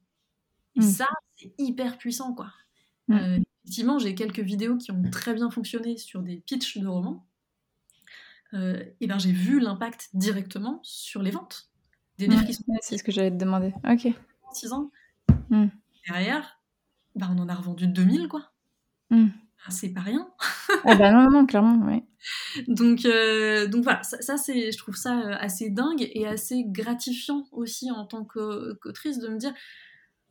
[0.76, 0.83] Et mm.
[0.83, 2.53] ça, c'est hyper puissant, quoi.
[3.09, 3.14] Mm.
[3.14, 7.26] Euh, effectivement, j'ai quelques vidéos qui ont très bien fonctionné sur des pitchs de romans.
[8.55, 11.70] Euh, et ben, j'ai vu l'impact directement sur les ventes
[12.18, 12.64] des livres qui sont.
[12.83, 13.72] c'est ce que j'allais te demander.
[13.89, 14.09] Ok.
[14.53, 14.91] 6 ans.
[16.07, 16.61] Derrière,
[17.14, 18.53] ben, on en a revendu 2000, quoi.
[19.68, 20.28] C'est pas rien.
[20.84, 22.02] ah bah non, non, clairement, oui.
[22.68, 27.46] Donc, euh, donc voilà, ça, c'est, je trouve ça euh, assez dingue et assez gratifiant
[27.50, 29.52] aussi en tant qu'autrice de me dire,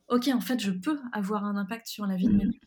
[0.07, 2.65] ok, en fait, je peux avoir un impact sur la vie de mes livres.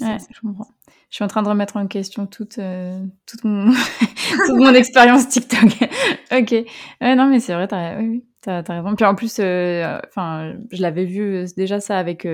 [0.00, 0.68] Ouais, je comprends.
[1.10, 3.72] Je suis en train de remettre en question toute, euh, toute mon,
[4.46, 5.64] toute mon expérience TikTok.
[6.32, 6.52] ok.
[7.00, 8.94] Ouais, non, mais c'est vrai, t'as, oui, as, raison.
[8.94, 12.26] Puis en plus, enfin, je l'avais vu déjà ça avec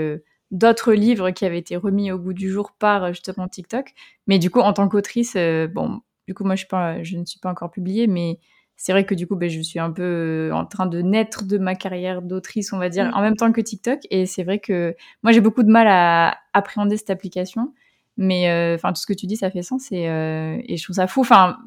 [0.50, 3.92] d'autres livres qui avaient été remis au goût du jour par euh, justement TikTok.
[4.26, 7.24] Mais du coup, en tant qu'autrice, euh, bon, du coup, moi, je, pas, je ne
[7.24, 8.38] suis pas encore publiée, mais
[8.76, 11.44] c'est vrai que du coup, ben, je suis un peu euh, en train de naître
[11.44, 13.14] de ma carrière d'autrice, on va dire, mm.
[13.14, 14.00] en même temps que TikTok.
[14.10, 17.72] Et c'est vrai que moi, j'ai beaucoup de mal à appréhender cette application.
[18.16, 21.08] Mais enfin, tout ce que tu dis, ça fait sens et, et je trouve ça
[21.08, 21.22] fou.
[21.22, 21.58] Enfin,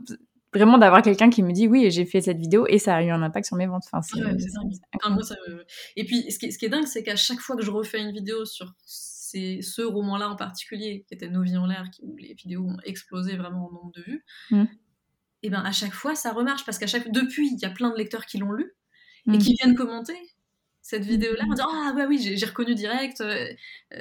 [0.53, 3.09] vraiment d'avoir quelqu'un qui me dit oui, j'ai fait cette vidéo et ça a eu
[3.09, 3.83] un impact sur mes ventes.
[3.91, 4.01] Enfin,
[5.95, 8.45] Et puis, ce qui, est, dingue, c'est qu'à chaque fois que je refais une vidéo
[8.45, 12.77] sur ce roman-là en particulier, qui était Nos vies en l'air, où les vidéos ont
[12.85, 14.63] explosé vraiment en nombre de vues, mmh.
[15.43, 17.89] et ben à chaque fois, ça remarche parce qu'à chaque depuis, il y a plein
[17.89, 18.73] de lecteurs qui l'ont lu
[19.27, 19.37] et mmh.
[19.39, 20.17] qui viennent commenter
[20.87, 23.45] cette vidéo-là en disant ah ouais oui j'ai reconnu direct euh,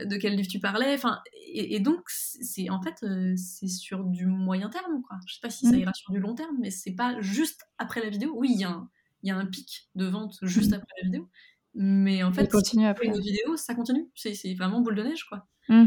[0.04, 0.94] de quel livre tu parlais.
[0.94, 1.20] Enfin
[1.52, 5.16] et, donc c'est en fait euh, c'est sur du moyen terme quoi.
[5.26, 5.80] Je sais pas si ça mm.
[5.80, 8.34] ira sur du long terme mais c'est pas juste après la vidéo.
[8.36, 8.88] Oui il y a un
[9.24, 10.74] il y a un pic de vente juste mm.
[10.74, 11.28] après la vidéo.
[11.74, 13.08] Mais en fait continue après.
[13.08, 14.08] une vidéo ça continue.
[14.14, 15.48] C'est vraiment boule de neige quoi.
[15.68, 15.86] Mm.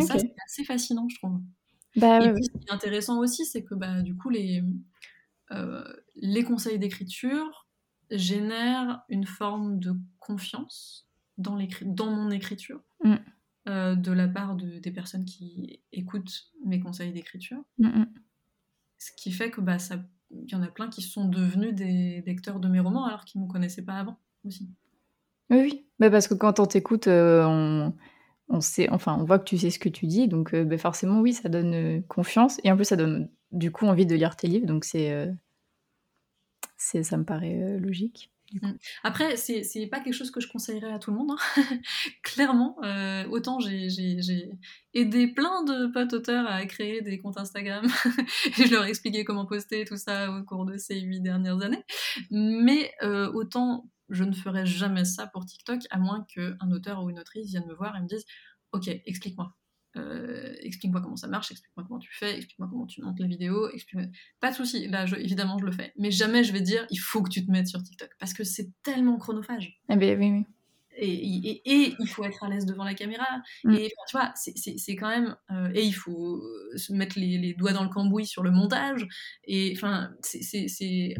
[0.00, 1.38] ça c'est assez fascinant je trouve.
[1.96, 4.64] Bah, et puis, ce qui est intéressant aussi c'est que bah du coup les
[6.16, 7.59] les conseils d'écriture
[8.10, 11.08] génère une forme de confiance
[11.38, 13.14] dans, dans mon écriture mm.
[13.68, 17.62] euh, de la part de, des personnes qui écoutent mes conseils d'écriture.
[17.78, 18.06] Mm, mm.
[18.98, 19.96] Ce qui fait que bah, ça,
[20.30, 23.46] y en a plein qui sont devenus des lecteurs de mes romans alors qu'ils ne
[23.46, 24.70] me connaissaient pas avant aussi.
[25.50, 25.86] Oui, oui.
[25.98, 27.94] Bah parce que quand on t'écoute, euh, on,
[28.48, 30.78] on, sait, enfin, on voit que tu sais ce que tu dis, donc euh, bah,
[30.78, 32.60] forcément, oui, ça donne confiance.
[32.64, 35.28] Et en plus, ça donne du coup envie de lire tes livres, donc c'est
[36.80, 38.30] ça me paraît logique.
[38.52, 38.72] Mmh.
[39.04, 41.62] Après, c'est, pas quelque chose que je conseillerais à tout le monde, hein.
[42.22, 42.76] clairement.
[42.82, 44.50] Euh, autant j'ai, j'ai,
[44.92, 47.86] aidé plein de potes auteurs à créer des comptes Instagram,
[48.58, 51.62] et je leur ai expliqué comment poster tout ça au cours de ces huit dernières
[51.62, 51.84] années.
[52.30, 57.10] Mais euh, autant je ne ferais jamais ça pour TikTok, à moins qu'un auteur ou
[57.10, 58.24] une autrice vienne me voir et me dise
[58.72, 59.54] Ok, explique-moi.
[59.96, 63.68] Euh, explique-moi comment ça marche, explique-moi comment tu fais, explique-moi comment tu montes la vidéo,
[64.40, 65.92] Pas de souci, là, évidemment, je le fais.
[65.98, 68.44] Mais jamais je vais dire, il faut que tu te mettes sur TikTok, parce que
[68.44, 69.80] c'est tellement chronophage.
[69.88, 70.46] Eh ben, oui, oui.
[71.02, 73.26] Et, et, il faut être à l'aise devant la caméra.
[73.64, 73.74] Mm.
[73.74, 75.36] Et tu vois, c'est quand même.
[75.50, 76.42] Euh, et il faut
[76.76, 79.06] se mettre les, les, doigts dans le cambouis sur le montage.
[79.44, 81.14] Et enfin, c'est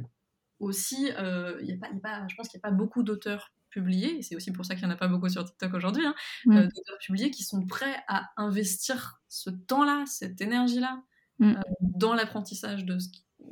[0.59, 1.11] aussi.
[1.19, 3.53] Euh, y a pas, y a pas, je pense qu'il n'y a pas beaucoup d'auteurs
[3.71, 6.05] publiés, et c'est aussi pour ça qu'il n'y en a pas beaucoup sur TikTok aujourd'hui,
[6.05, 6.15] hein,
[6.47, 6.57] mm.
[6.57, 11.03] euh, d'auteurs publiés qui sont prêts à investir ce temps-là, cette énergie-là,
[11.39, 11.51] mm.
[11.51, 12.99] euh, dans l'apprentissage de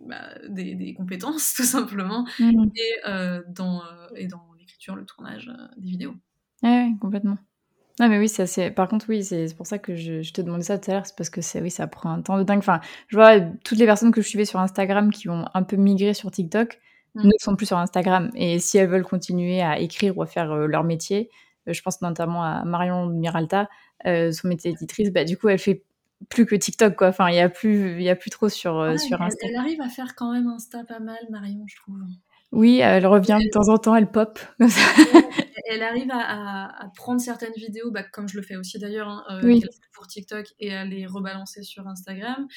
[0.07, 2.67] bah, des, compétences, tout simplement, mm.
[2.75, 3.83] et, euh, dans,
[4.15, 6.15] et dans l'écriture, le tournage des vidéos.
[6.63, 7.39] Oui, complètement.
[8.01, 8.71] Non, mais oui, c'est...
[8.71, 11.17] par contre, oui, c'est pour ça que je, te demandais ça tout à l'heure, c'est
[11.17, 12.59] parce que c'est, oui, ça prend un temps de dingue.
[12.59, 15.77] Enfin, je vois toutes les personnes que je suivais sur Instagram qui ont un peu
[15.77, 16.79] migré sur TikTok,
[17.15, 17.27] Mm.
[17.27, 18.31] ne sont plus sur Instagram.
[18.35, 21.31] Et si elles veulent continuer à écrire ou à faire euh, leur métier,
[21.69, 23.69] euh, je pense notamment à Marion Miralta,
[24.07, 25.85] euh, son métier d'éditrice, bah, du coup, elle fait
[26.29, 27.09] plus que TikTok, quoi.
[27.09, 29.47] Enfin, il n'y a, plus, y a plus trop sur, sur Insta.
[29.49, 32.01] Elle, arrive à faire quand même Insta pas mal, Marion, je trouve.
[32.51, 34.39] Oui, elle revient de temps en temps, elle pop.
[35.71, 39.41] elle arrive à, prendre certaines vidéos, bah, comme je le fais aussi d'ailleurs, hein,
[39.93, 42.49] pour TikTok, et à les rebalancer sur Instagram,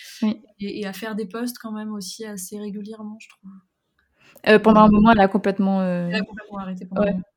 [0.60, 3.52] et, à faire des posts quand même aussi assez régulièrement, je trouve.
[4.48, 5.82] Euh, pendant un moment, elle a complètement.
[5.82, 6.88] Euh, elle a complètement arrêté.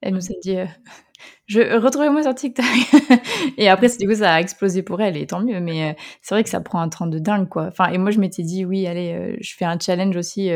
[0.00, 0.66] Elle nous a dit euh,
[1.46, 2.64] je retrouvez-moi sur TikTok.
[3.56, 5.60] et après, du coup, ça a explosé pour elle, et tant mieux.
[5.60, 7.66] Mais c'est vrai que ça prend un temps de dingue, quoi.
[7.66, 10.50] Enfin, et moi, je m'étais dit oui, allez, je fais un challenge aussi.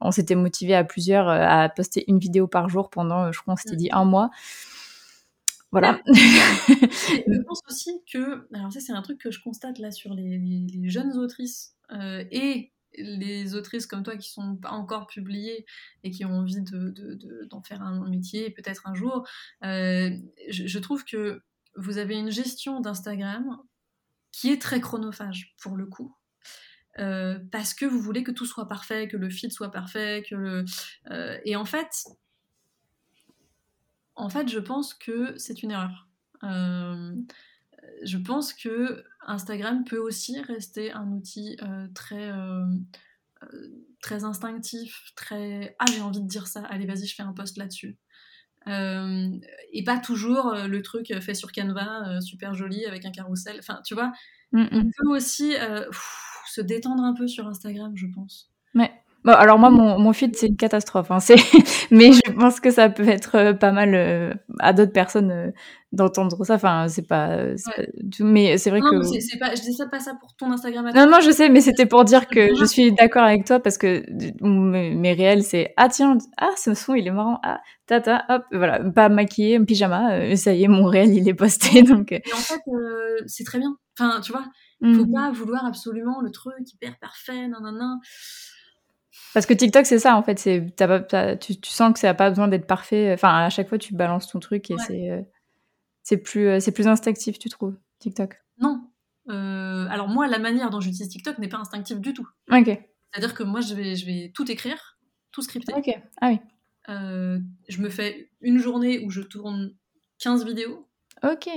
[0.00, 3.56] on s'était motivé à plusieurs à poster une vidéo par jour pendant, je crois, on
[3.56, 4.30] s'était dit un mois.
[5.72, 6.00] Voilà.
[6.06, 10.36] je pense aussi que, alors ça c'est un truc que je constate là sur les,
[10.36, 11.76] les jeunes autrices
[12.32, 15.66] et les autrices comme toi qui sont pas encore publiées
[16.02, 19.26] et qui ont envie d'en de, faire un métier peut-être un jour,
[19.64, 20.10] euh,
[20.48, 21.42] je, trouve que
[21.76, 23.58] vous avez une gestion d'Instagram
[24.32, 26.16] qui est très chronophage pour le coup.
[26.98, 30.34] Euh, parce que vous voulez que tout soit parfait, que le feed soit parfait, que
[30.34, 30.64] le...
[31.10, 32.04] Euh, et en fait,
[34.16, 36.08] en fait, je pense que c'est une erreur
[38.02, 42.64] je pense que Instagram peut aussi rester un outil euh, très, euh,
[43.42, 43.68] euh,
[44.02, 47.56] très instinctif, très ah j'ai envie de dire ça, allez vas-y je fais un post
[47.56, 47.98] là-dessus.
[48.66, 53.56] et pas toujours le truc fait sur Canva, super joli avec un carrousel.
[53.58, 54.12] Enfin, tu vois,
[54.52, 54.68] mm, mm.
[54.72, 55.54] on peut aussi
[56.46, 58.49] se détendre un peu sur Instagram, je pense.
[59.22, 61.10] Bon, alors moi, mon, mon feed, c'est une catastrophe.
[61.10, 61.18] Hein,
[61.90, 65.50] mais je pense que ça peut être euh, pas mal euh, à d'autres personnes euh,
[65.92, 66.54] d'entendre ça.
[66.54, 67.36] Enfin, c'est pas,
[68.20, 69.02] Mais c'est vrai non, que...
[69.02, 69.54] C'est, pas...
[69.54, 70.90] Je dis ça pas ça pour ton Instagram.
[70.94, 73.76] Non, non, je sais, mais c'était pour dire que je suis d'accord avec toi parce
[73.76, 74.02] que
[74.42, 77.40] mes, mes réels, c'est «Ah tiens, ah ce son, il est marrant.
[77.42, 78.80] Ah, tata, hop, voilà.
[78.80, 80.34] Pas maquillé, en pyjama.
[80.36, 81.82] ça y est, mon réel, il est posté.
[81.82, 82.12] Donc...
[82.12, 82.60] Et en fait,
[83.26, 83.76] c'est très bien.
[83.98, 84.44] Enfin, tu vois,
[84.82, 85.12] faut mmh.
[85.12, 87.98] pas vouloir absolument le truc hyper parfait, nan, nan, nan.
[89.32, 90.38] Parce que TikTok, c'est ça, en fait.
[90.38, 90.74] C'est,
[91.40, 93.12] tu, sens que ça n'a pas besoin d'être parfait.
[93.12, 95.22] Enfin, à chaque fois, tu balances ton truc et c'est, euh,
[96.02, 98.40] c'est, plus, euh, c'est plus instinctif, tu trouves, TikTok?
[98.58, 98.82] Non.
[99.28, 102.28] Euh, alors, moi, la manière dont j'utilise TikTok n'est pas instinctive du tout.
[102.50, 102.66] Ok.
[102.66, 104.98] C'est-à-dire que moi, je vais, je vais tout écrire,
[105.30, 105.74] tout scripter.
[105.74, 105.90] Ok.
[106.20, 106.40] Ah oui.
[106.88, 109.74] je me fais une journée où je tourne
[110.18, 110.88] 15 vidéos.
[111.22, 111.48] Ok.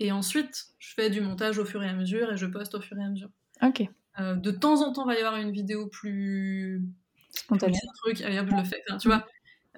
[0.00, 2.80] Et ensuite, je fais du montage au fur et à mesure et je poste au
[2.80, 3.30] fur et à mesure.
[3.62, 3.88] Ok.
[4.20, 6.82] Euh, de temps en temps, il va y avoir une vidéo plus
[7.30, 7.78] spontanée.
[8.02, 8.82] truc, allez hop, je le fais.
[9.00, 9.26] tu vois.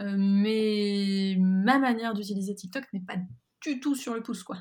[0.01, 3.16] Euh, mais ma manière d'utiliser TikTok n'est pas
[3.62, 4.59] du tout sur le pouce, quoi.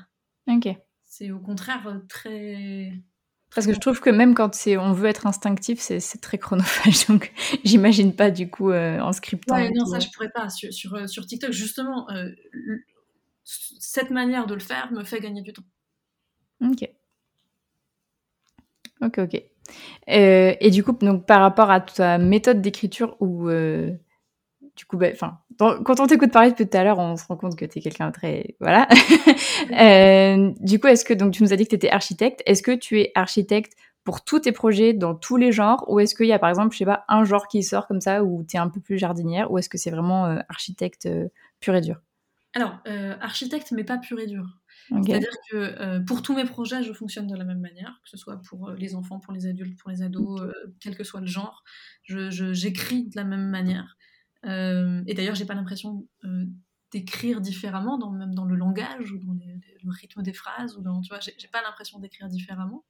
[0.48, 0.68] Ok.
[1.02, 2.92] C'est au contraire euh, très.
[3.54, 7.06] Parce que je trouve que même quand on veut être instinctif, c'est très chronophage.
[7.08, 7.32] Donc,
[7.64, 9.56] j'imagine pas du coup en scriptant.
[9.56, 10.48] Ouais, non, ça je pourrais pas.
[10.50, 10.72] Sur,
[11.08, 12.06] sur, TikTok, justement,
[13.42, 15.64] cette manière de le faire me fait gagner du temps.
[16.60, 16.88] Ok.
[19.00, 19.49] Ok, ok.
[20.08, 23.90] Euh, et du coup, donc par rapport à ta méthode d'écriture, euh,
[24.76, 25.08] du coup, bah,
[25.58, 27.82] quand on t'écoute parler depuis tout à l'heure, on se rend compte que tu es
[27.82, 28.88] quelqu'un très, voilà.
[29.72, 32.62] euh, du coup, est-ce que donc tu nous as dit que tu étais architecte Est-ce
[32.62, 36.26] que tu es architecte pour tous tes projets dans tous les genres, ou est-ce qu'il
[36.26, 38.56] y a par exemple, je sais pas, un genre qui sort comme ça où tu
[38.56, 41.08] es un peu plus jardinière, ou est-ce que c'est vraiment architecte
[41.60, 42.00] pur et dur?
[42.54, 42.78] Alors,
[43.20, 44.59] architecte, mais pas pur et dur.
[44.90, 48.40] C'est-à-dire que pour tous mes projets, je fonctionne de la même manière, que ce soit
[48.42, 50.40] pour les enfants, pour les adultes, pour les ados,
[50.80, 51.62] quel que soit le genre.
[52.04, 53.96] J'écris de la même manière.
[54.44, 56.06] et d'ailleurs, j'ai pas l'impression
[56.90, 60.76] d'écrire différemment, même dans le langage ou dans le rythme des phrases.
[60.76, 62.84] Ou dans, tu vois, j'ai pas l'impression d'écrire différemment.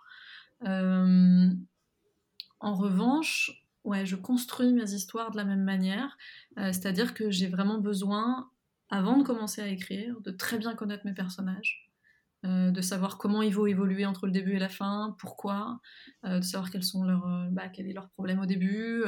[0.63, 1.55] en
[2.75, 6.17] revanche, ouais, je construis mes histoires de la même manière.
[6.57, 8.51] C'est-à-dire que j'ai vraiment besoin,
[8.89, 11.90] avant de commencer à écrire, de très bien connaître mes personnages.
[12.43, 15.81] De savoir comment ils vont évoluer entre le début et la fin, pourquoi,
[16.25, 19.05] de savoir quels sont leurs, bah, quel est leur problème au début,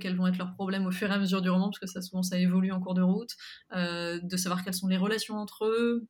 [0.00, 2.02] quels vont être leurs problèmes au fur et à mesure du roman, parce que ça
[2.02, 3.30] souvent ça évolue en cours de route,
[3.72, 6.08] de savoir quelles sont les relations entre eux,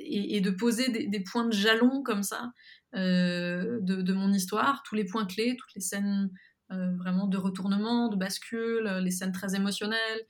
[0.00, 2.52] et, de poser des, points de jalon comme ça
[2.94, 6.30] de, de, mon histoire, tous les points clés, toutes les scènes
[6.70, 10.20] vraiment de retournement, de bascule, les scènes très émotionnelles,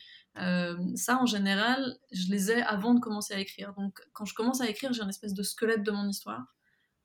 [0.40, 3.74] euh, ça, en général, je les ai avant de commencer à écrire.
[3.74, 6.56] Donc, quand je commence à écrire, j'ai une espèce de squelette de mon histoire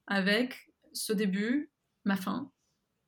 [0.07, 1.71] avec ce début,
[2.05, 2.51] ma fin.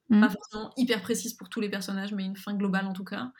[0.09, 0.21] Hmm.
[0.21, 3.31] Pas forcément hyper précise pour tous les personnages, mais une fin globale en tout cas.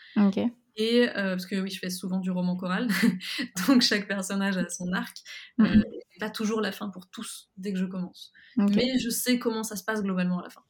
[0.77, 2.89] Et euh, parce que oui, je fais souvent du roman choral,
[3.67, 5.17] donc chaque personnage a son arc.
[5.57, 5.65] Hmm.
[5.65, 5.83] Euh,
[6.19, 8.31] pas toujours la fin pour tous dès que je commence.
[8.57, 10.63] Mais je sais comment ça se passe globalement à la fin.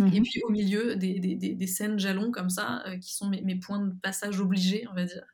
[0.00, 0.22] Et mhm.
[0.22, 3.54] puis au milieu, des, des, des, scènes jalons comme ça, euh, qui sont mes, mes,
[3.54, 5.24] points de passage obligés, on va dire.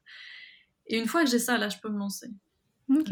[0.86, 2.28] Et une fois que j'ai ça, là, je peux me lancer.
[2.90, 3.06] Euh,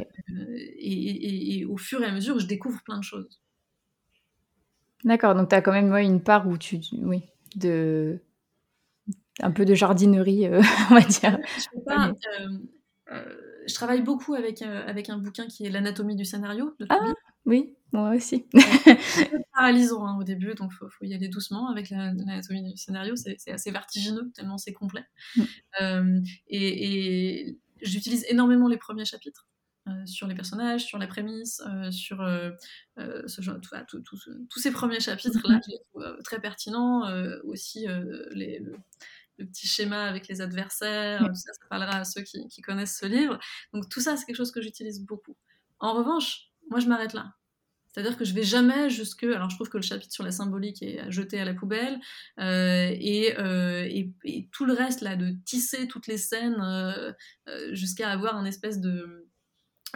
[0.76, 3.40] et, et, au fur et à mesure, je découvre plein de choses.
[5.04, 6.80] D'accord, donc tu as quand même ouais, une part où tu.
[6.98, 7.22] Oui,
[7.56, 8.20] de.
[9.40, 11.38] Un peu de jardinerie, euh, on va dire.
[11.56, 12.12] Je, pas,
[13.66, 16.98] je travaille beaucoup avec, avec un bouquin qui est L'anatomie du scénario de ah,
[17.48, 18.44] Oui, moi aussi.
[18.84, 23.16] c'est paralysant hein, au début, donc il faut, y aller doucement avec l'anatomie du scénario.
[23.16, 25.06] C'est assez vertigineux, tellement c'est complet.
[25.34, 25.42] Mm.
[25.80, 29.46] Euh, et, j'utilise énormément les premiers chapitres.
[29.88, 32.18] Euh, sur les personnages, sur la prémisse, euh, sur
[32.98, 33.56] ce genre,
[33.88, 35.62] tous ces premiers chapitres-là, mm-hmm.
[35.64, 37.10] je les trouve très pertinents.
[37.44, 37.86] aussi,
[38.32, 38.76] les, le,
[39.38, 41.34] petit schéma avec les adversaires, mm.
[41.34, 43.38] ça, ça parlera à ceux qui, qui connaissent ce livre.
[43.72, 45.38] Donc tout ça, c'est quelque chose que j'utilise beaucoup.
[45.78, 47.37] En revanche, moi, je m'arrête là.
[47.98, 49.24] C'est-à-dire que je vais jamais jusque.
[49.24, 51.98] Alors, je trouve que le chapitre sur la symbolique est jeté à la poubelle,
[52.38, 57.12] euh, euh, et, et, tout le reste, là, de tisser toutes les scènes euh,
[57.72, 59.28] jusqu'à avoir un espèce de,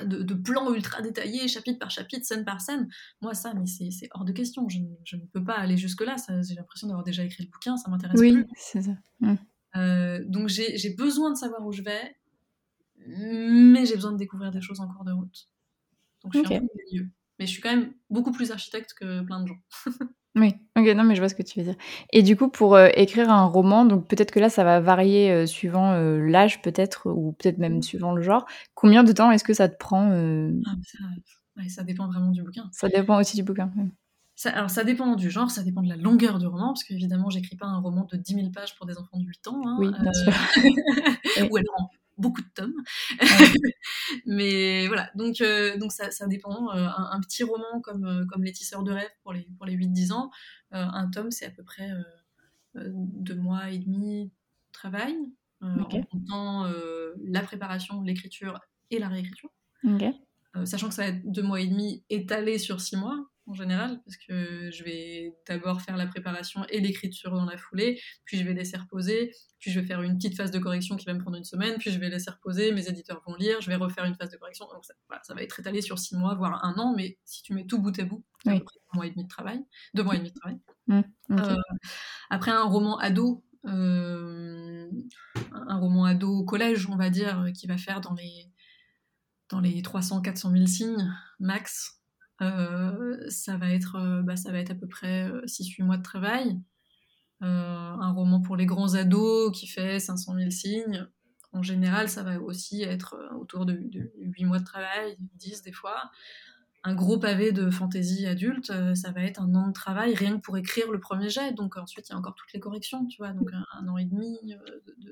[0.02, 2.88] de, plan ultra détaillé, chapitre par chapitre, scène par scène,
[3.20, 4.68] moi, ça, mais c'est hors de question.
[4.68, 6.16] Je, je, ne peux pas aller jusque-là.
[6.42, 8.42] J'ai l'impression d'avoir déjà écrit le bouquin, ça m'intéresse oui, plus.
[8.42, 8.96] Oui, c'est ça.
[9.20, 10.24] Mmh.
[10.26, 12.16] donc, j'ai besoin de savoir où je vais,
[13.06, 15.48] mais j'ai besoin de découvrir des choses en cours de route.
[16.24, 17.08] Donc, je suis un peu milieu
[17.42, 19.58] mais je suis quand même beaucoup plus architecte que plein de gens.
[20.36, 21.74] oui, ok, non, mais je vois ce que tu veux dire.
[22.12, 25.32] Et du coup, pour euh, écrire un roman, donc peut-être que là, ça va varier
[25.32, 27.82] euh, suivant euh, l'âge, peut-être, ou peut-être même mmh.
[27.82, 28.46] suivant le genre.
[28.74, 32.68] Combien de temps est-ce que ça te prend ah, ça, ça, dépend vraiment du bouquin.
[32.70, 33.72] Ça dépend aussi du bouquin.
[34.36, 37.28] Ça, alors, ça dépend du genre, ça dépend de la longueur du roman, parce qu'évidemment,
[37.28, 39.62] j'écris pas un roman de 10 000 pages pour des enfants de 8 ans.
[39.66, 40.32] Hein, oui, bien sûr.
[41.50, 41.90] Ou alors
[42.22, 42.82] beaucoup de tomes.
[44.26, 46.74] Mais voilà, donc, euh, donc ça, ça dépend.
[46.74, 49.76] Euh, un, petit roman comme, euh, comme Les Tisseurs de rêve pour les, pour les
[49.76, 50.30] 8-10 ans,
[50.70, 51.90] un tome, c'est à peu près
[52.74, 54.30] deux mois et demi de
[54.72, 55.14] travail,
[55.60, 56.66] en comptant
[57.22, 58.58] la préparation, l'écriture
[58.90, 59.50] et la réécriture.
[60.64, 63.18] sachant que ça va être deux mois et demi étalé sur six mois,
[63.52, 68.00] en général, parce que je vais d'abord faire la préparation et l'écriture dans la foulée,
[68.24, 71.04] puis je vais laisser reposer, puis je vais faire une petite phase de correction qui
[71.04, 73.68] va me prendre une semaine, puis je vais laisser reposer, mes éditeurs vont lire, je
[73.68, 74.66] vais refaire une phase de correction.
[74.72, 77.52] Donc ça, ça va être étalé sur six mois, voire un an, mais si tu
[77.52, 78.62] mets tout bout à bout, deux
[78.94, 79.62] mois et demi de travail.
[79.92, 80.58] Deux mois et demi de travail.
[80.86, 81.00] Mmh,
[81.32, 81.56] euh,
[82.30, 84.90] après, un roman ado, euh,
[85.52, 88.50] un roman ado au collège, on va dire, qui va faire dans les,
[89.50, 92.01] dans les 300-400 000 signes max.
[92.42, 95.96] Euh, ça, va être, euh, bah, ça va être à peu près 6-8 euh, mois
[95.96, 96.60] de travail.
[97.40, 101.06] un roman pour les grands ados qui fait 500 000 signes.
[101.52, 103.78] En général, ça va aussi être autour de,
[104.18, 106.10] 8 mois de travail, 10 des fois
[106.84, 110.42] un gros pavé de fantaisie adulte, ça va être un an de travail rien que
[110.42, 111.52] pour écrire le premier jet.
[111.52, 114.04] Donc ensuite, il y a encore toutes les corrections, tu vois, donc un, an et
[114.04, 114.36] demi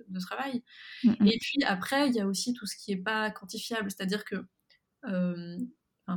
[0.09, 0.65] de, travail.
[1.05, 1.27] Mm.
[1.27, 4.45] Et puis après, il y a aussi tout ce qui n'est pas quantifiable, c'est-à-dire que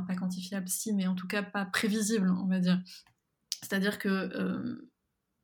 [0.02, 2.80] pas quantifiable si, mais en tout cas pas prévisible, on va dire.
[3.62, 4.90] C'est-à-dire que euh,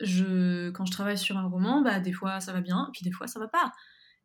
[0.01, 3.13] je, quand je travaille sur un roman, bah, des fois ça va bien, puis des
[3.13, 3.73] fois ça va pas.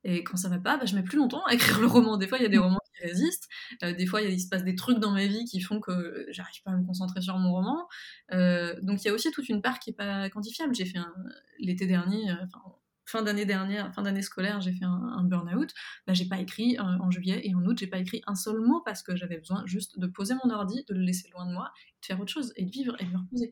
[0.07, 2.17] Et quand ça va pas, bah, je mets plus longtemps à écrire le roman.
[2.17, 3.47] Des fois, il y a des romans qui résistent.
[3.83, 6.61] Euh, des fois, il se passe des trucs dans ma vie qui font que j'arrive
[6.63, 7.87] pas à me concentrer sur mon roman.
[8.31, 10.75] Euh, donc, il y a aussi toute une part qui est pas quantifiable.
[10.75, 10.99] J'ai fait
[11.59, 12.29] l'été dernier,
[13.05, 15.71] fin d'année dernière, fin d'année scolaire, j'ai fait un, burn-out,
[16.07, 18.81] bah, j'ai pas écrit en juillet et en août, j'ai pas écrit un seul mot
[18.83, 21.71] parce que j'avais besoin juste de poser mon ordi, de le laisser loin de moi,
[22.01, 23.51] de faire autre chose et de vivre et de me reposer.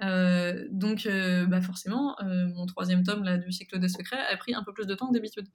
[0.00, 4.36] Euh, donc, euh, bah forcément, euh, mon troisième tome là, du cycle des secrets a
[4.36, 5.46] pris un peu plus de temps que d'habitude.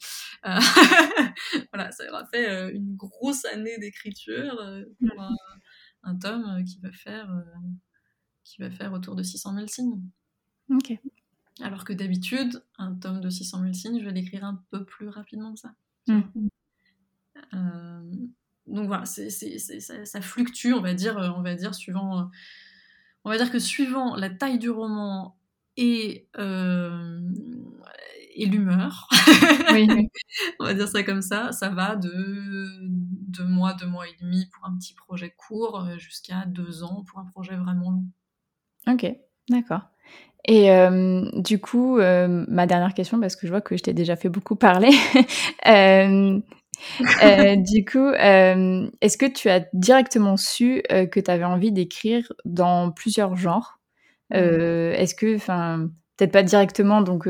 [1.74, 4.56] voilà, ça aura fait une grosse année d'écriture
[5.00, 5.22] pour
[6.04, 7.30] un, tome qui va faire
[8.44, 10.02] qui va faire autour de 600 000 signes.
[10.70, 10.98] Ok.
[11.62, 15.10] Alors que d'habitude, un tome de 600 000 signes, je vais l'écrire un peu plus
[15.10, 15.74] rapidement que ça.
[16.08, 16.22] Hmm.
[18.66, 19.24] donc voilà, ça,
[20.06, 22.30] ça, fluctue, on va dire, on va dire suivant
[23.28, 25.38] on va dire que suivant la taille du roman
[25.76, 27.20] et, euh,
[28.36, 29.10] et l'humeur,
[30.60, 34.46] on va dire ça comme ça, ça va de deux mois, deux mois et demi
[34.46, 38.06] pour un petit projet court euh, jusqu'à deux ans pour un projet vraiment long.
[38.88, 39.06] Ok,
[39.50, 39.82] d'accord.
[40.48, 44.16] Et euh, du coup, ma dernière question, parce que je vois que je t'ai déjà
[44.16, 44.92] fait beaucoup parler,
[45.68, 46.40] euh,
[47.56, 52.32] du coup, euh, est-ce que tu as directement su euh, que tu avais envie d'écrire
[52.46, 53.80] dans plusieurs genres?
[54.32, 57.30] Est-ce que, enfin, peut-être pas directement, donc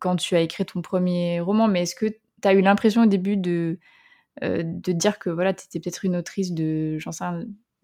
[0.00, 3.06] quand tu as écrit ton premier roman, mais est-ce que tu as eu l'impression au
[3.06, 3.78] début de,
[4.42, 7.24] de dire que voilà, tu étais peut-être une autrice de, j'en sais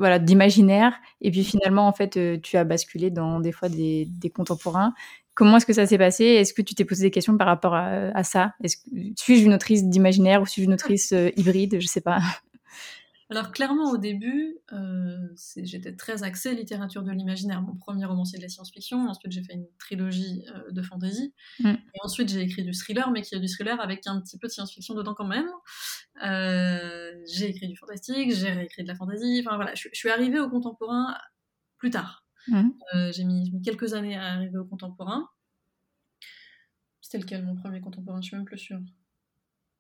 [0.01, 4.95] voilà, d'imaginaire, et puis finalement, en fait, tu as basculé dans des fois des, contemporains.
[5.35, 6.25] Comment est-ce que ça s'est passé?
[6.25, 8.55] Est-ce que tu t'es posé des questions par rapport à, ça?
[8.65, 8.79] Est-ce
[9.17, 11.81] suis-je une autrice d'imaginaire ou suis-je une autrice euh, hybride?
[11.81, 12.19] Je sais pas.
[13.31, 17.63] Alors clairement au début, euh, j'étais très axée littérature de l'imaginaire.
[17.63, 21.33] Mon premier roman c'est de la science-fiction, ensuite j'ai fait une trilogie euh, de fantasy,
[21.61, 21.69] mm.
[21.69, 24.49] et ensuite j'ai écrit du thriller, mais qui est du thriller avec un petit peu
[24.49, 25.49] de science-fiction dedans quand même.
[27.33, 30.51] j'ai écrit du fantastique, j'ai réécrit de la fantasy, enfin voilà, je, suis arrivée au
[30.51, 31.17] contemporain
[31.79, 32.25] plus tard.
[32.95, 35.29] Euh, j'ai mis, quelques années à arriver au contemporain.
[37.01, 38.21] C'était lequel mon premier contemporain?
[38.21, 38.81] Je suis même plus sûre.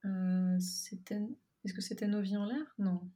[0.04, 1.20] Euh, c'était...
[1.64, 2.74] Est-ce que c'était Nos vies en l'air?
[2.78, 3.10] Non.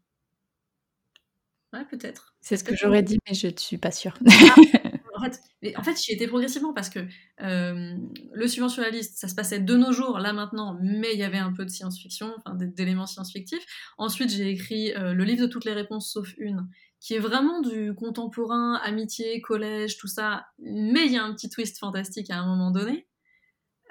[1.74, 2.34] Ouais, peut-être.
[2.40, 4.16] C'est ce que j'aurais dit, mais je ne suis pas sûre.
[4.26, 4.54] Ah,
[5.16, 5.40] en fait,
[5.76, 7.00] en fait j'y étais progressivement parce que
[7.42, 7.96] euh,
[8.32, 11.18] le suivant sur la liste, ça se passait de nos jours, là maintenant, mais il
[11.18, 13.64] y avait un peu de science-fiction, enfin d'éléments science-fictifs.
[13.98, 16.68] Ensuite, j'ai écrit le livre de toutes les réponses sauf une,
[17.04, 21.50] qui est vraiment du contemporain, amitié, collège, tout ça, mais il y a un petit
[21.50, 23.06] twist fantastique à un moment donné.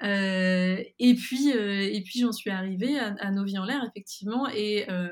[0.02, 3.84] Euh, et puis, euh, et puis j'en suis arrivée à, à, Nos vies en l'air,
[3.84, 5.08] effectivement, et euh,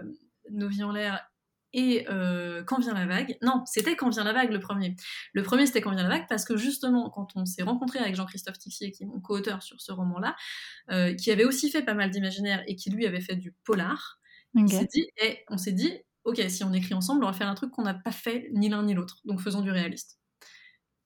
[0.51, 1.25] Nos vies en l'air
[1.73, 2.05] et
[2.67, 3.37] Quand vient la vague.
[3.43, 4.97] Non, c'était Quand vient la vague le premier.
[5.33, 8.15] Le premier, c'était Quand vient la vague, parce que justement, quand on s'est rencontré avec
[8.15, 10.37] Jean-Christophe Tixier, qui est mon co-auteur sur ce roman-là,
[11.17, 14.21] qui avait aussi fait pas mal d'imaginaire et qui lui avait fait du polar,
[14.55, 15.93] on s'est dit, et on s'est dit,
[16.25, 18.69] ok, si on écrit ensemble, on va faire un truc qu'on n'a pas fait ni
[18.69, 19.19] l'un ni l'autre.
[19.25, 20.21] Donc faisons du réaliste.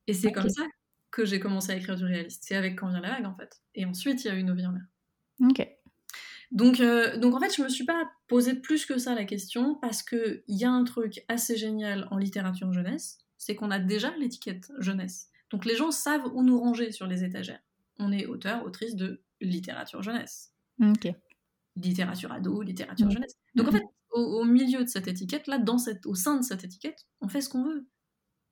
[0.06, 0.62] Et c'est comme ça
[1.10, 2.44] que j'ai commencé à écrire du réaliste.
[2.46, 3.60] C'est avec Quand vient la vague, en fait.
[3.74, 4.82] Et ensuite, il y a eu Nos vies en mer.
[5.40, 5.66] Ok.
[6.52, 9.74] Donc, euh, donc en fait, je me suis pas posé plus que ça la question
[9.76, 14.16] parce qu'il y a un truc assez génial en littérature jeunesse, c'est qu'on a déjà
[14.16, 15.28] l'étiquette jeunesse.
[15.50, 17.60] Donc les gens savent où nous ranger sur les étagères.
[17.98, 20.52] On est auteur, autrice de littérature jeunesse.
[20.80, 21.08] Ok.
[21.76, 23.36] Littérature ado, littérature jeunesse.
[23.54, 26.64] Donc en fait, au, milieu de cette étiquette, là, dans cette, au sein de cette
[26.64, 27.86] étiquette, on fait ce qu'on veut.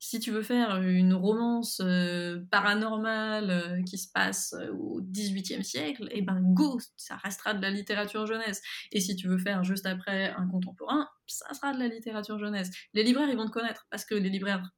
[0.07, 5.65] Si tu veux faire une romance euh, paranormale euh, qui se passe euh, au XVIIIe
[5.65, 8.61] siècle, eh ben go, ça restera de la littérature jeunesse.
[8.93, 12.71] Et si tu veux faire juste après un contemporain, ça sera de la littérature jeunesse.
[12.93, 14.71] Les libraires, ils vont te connaître, parce que les libraires,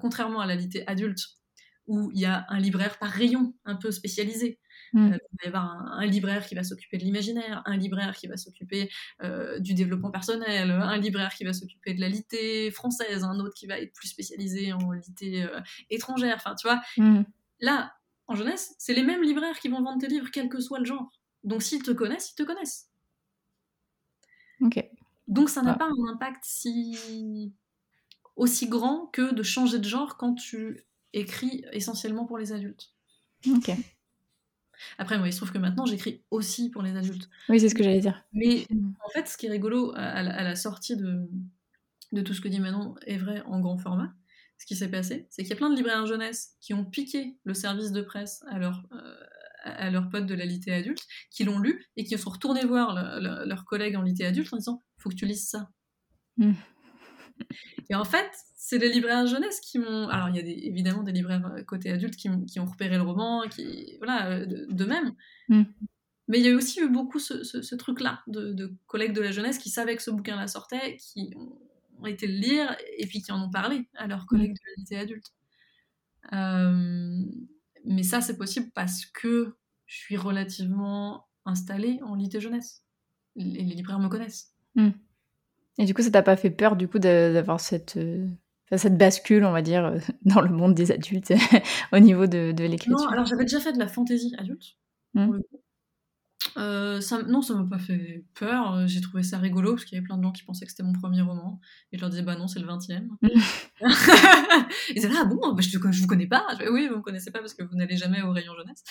[0.00, 1.20] contrairement à la littérature adulte,
[1.86, 4.60] où il y a un libraire par rayon un peu spécialisé.
[4.94, 5.12] Mm.
[5.12, 5.64] Euh, il va y avoir
[5.98, 8.88] un, libraire qui va s'occuper de l'imaginaire, un libraire qui va s'occuper
[9.22, 13.54] euh, du développement personnel, un libraire qui va s'occuper de la litté française, un autre
[13.54, 16.36] qui va être plus spécialisé en litté euh, étrangère.
[16.36, 17.24] Enfin, tu vois, mm.
[17.60, 17.92] là,
[18.28, 20.84] en jeunesse, c'est les mêmes libraires qui vont vendre tes livres, quel que soit le
[20.84, 21.10] genre.
[21.42, 22.88] Donc, s'ils te connaissent, ils te connaissent.
[24.60, 24.82] Ok.
[25.26, 27.52] Donc, ça n'a pas un impact si
[28.36, 32.92] aussi grand que de changer de genre quand tu écrit essentiellement pour les adultes.
[33.48, 33.72] Ok.
[34.98, 37.28] Après, moi, il se trouve que maintenant, j'écris aussi pour les adultes.
[37.48, 38.24] Oui, c'est ce que j'allais dire.
[38.32, 38.66] Mais
[39.04, 41.28] en fait, ce qui est rigolo à, la, sortie de,
[42.12, 44.14] de tout ce que dit Manon est vrai en grand format,
[44.58, 47.36] ce qui s'est passé, c'est qu'il y a plein de libraires jeunesse qui ont piqué
[47.44, 49.14] le service de presse à leurs euh,
[49.64, 52.94] à leurs potes de la lité adulte, qui l'ont lu et qui sont retournés voir
[53.20, 55.70] leurs collègues en lité adulte en disant Faut que tu lises ça.
[56.36, 56.52] Hmm.
[57.90, 60.08] Et en fait, c'est les libraires jeunesse qui m'ont.
[60.08, 63.42] Alors, il y a évidemment des libraires euh, côté adulte qui, ont repéré le roman,
[63.48, 63.96] qui.
[63.98, 64.84] Voilà, euh, de.
[65.48, 65.64] Mm.
[66.28, 69.68] Mais il y a aussi eu beaucoup ce, truc-là de, collègues de la jeunesse qui
[69.68, 71.34] savaient que ce bouquin-là sortait, qui
[71.98, 75.00] ont été le lire et puis qui en ont parlé à leurs collègues de la
[75.00, 75.34] adulte.
[76.32, 77.22] Euh,
[77.84, 79.54] mais ça, c'est possible parce que
[79.84, 82.84] je suis relativement installée en lit et jeunesse.
[83.36, 84.54] Les, les libraires me connaissent.
[84.76, 84.92] Hmm.
[85.78, 88.26] Et du coup, ça t'a pas fait peur du coup d'avoir cette, euh,
[88.76, 91.32] cette bascule, on va dire, euh, dans le monde des adultes
[91.92, 92.98] au niveau de, de l'écriture?
[92.98, 94.76] Non, alors j'avais déjà fait de la fantaisie adulte.
[95.14, 95.60] Pour le coup.
[96.56, 98.86] Euh, ça, non, ça m'a pas fait peur.
[98.86, 100.82] J'ai trouvé ça rigolo parce qu'il y avait plein de gens qui pensaient que c'était
[100.82, 101.60] mon premier roman.
[101.90, 103.00] Et je leur disais, bah non, c'est le 20 e
[104.90, 106.46] Ils disaient, ah bon, bah, je, je vous connais pas.
[106.60, 108.84] Je oui, vous me connaissez pas parce que vous n'allez jamais au rayon jeunesse.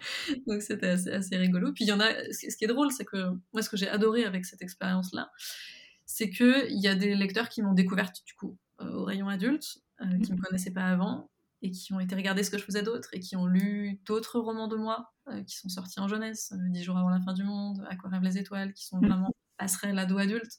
[0.46, 1.72] Donc c'était assez, assez rigolo.
[1.72, 3.88] Puis il y en a, ce qui est drôle, c'est que moi, ce que j'ai
[3.88, 5.30] adoré avec cette expérience-là,
[6.06, 9.78] c'est qu'il y a des lecteurs qui m'ont découverte du coup euh, au rayon adulte,
[10.00, 11.30] euh, qui me connaissaient pas avant,
[11.62, 14.38] et qui ont été regarder ce que je faisais d'autre, et qui ont lu d'autres
[14.40, 17.32] romans de moi, euh, qui sont sortis en jeunesse, euh, Dix jours avant la fin
[17.34, 19.08] du monde, À quoi rêvent les étoiles, qui sont Mhm.
[19.08, 20.52] vraiment passerelles ado-adulte,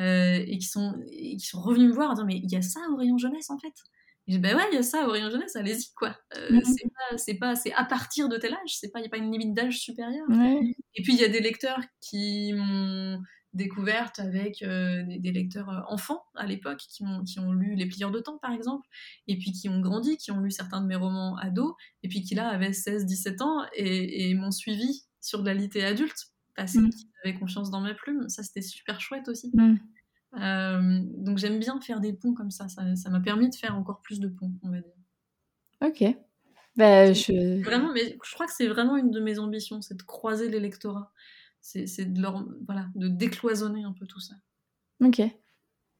[0.00, 2.56] euh, et, qui sont, et qui sont revenus me voir en disant, mais il y
[2.56, 3.74] a ça au rayon jeunesse en fait
[4.30, 6.16] j'ai dit, bah ouais, il y a ça rayon jeunesse, allez-y, quoi.
[6.36, 6.62] Euh, Mhm.
[6.64, 9.10] c'est pas, c'est pas, c'est à partir de tel âge, c'est pas, il n'y a
[9.10, 10.26] pas une limite d'âge supérieure.
[10.28, 10.60] Ouais.
[10.94, 13.20] Et puis il y a des lecteurs qui m'ont
[13.52, 17.74] découverte avec euh, des, des lecteurs euh, enfants à l'époque, qui, m'ont- qui ont lu
[17.74, 18.86] Les Plieurs de Temps par exemple,
[19.26, 21.74] et puis qui ont grandi, qui ont lu certains de mes romans ados,
[22.04, 25.84] et puis qui là avaient 16-17 ans et, et m'ont suivi sur de la litté
[25.84, 26.90] adulte, parce Mm.
[26.90, 28.28] qu'ils avaient confiance dans ma plume.
[28.28, 29.50] Ça c'était super chouette aussi.
[29.52, 29.76] Hmm.
[30.38, 34.00] Euh, donc j'aime bien faire des ponts comme ça, ça m'a permis de faire encore
[34.00, 34.92] plus de ponts, on va dire.
[35.82, 36.04] Ok.
[36.76, 37.62] Bah, je...
[37.64, 40.50] Vraiment, mais je crois que c'est vraiment une de mes ambitions, c'est de croiser.
[41.60, 44.34] C'est c'est de leur, voilà, de décloisonner un peu tout ça.
[45.04, 45.20] Ok.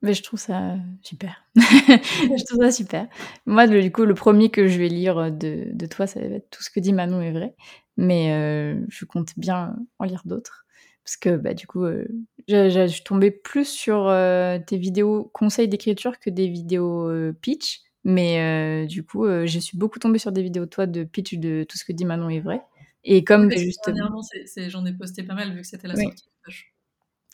[0.02, 1.44] Mais je trouve ça super.
[1.56, 3.08] je trouve ça super.
[3.46, 6.26] Moi, le- du coup, le premier que je vais lire de, de toi, ça va
[6.36, 7.54] être tout ce que dit Manon est vrai.
[7.98, 10.64] Mais euh, je compte bien en lire d'autres.
[11.10, 12.04] Parce que, bah, du coup, euh,
[12.46, 17.80] je suis tombée plus sur euh, tes vidéos conseils d'écriture que des vidéos euh, pitch.
[18.04, 21.02] Mais euh, du coup, euh, je suis beaucoup tombée sur des vidéos de toi de
[21.02, 22.62] pitch de tout ce que dit Manon est vrai.
[23.02, 24.20] Et comme bah, justement.
[24.68, 26.04] J'en ai posté pas mal vu que c'était la Oui.
[26.04, 26.74] sortie de page.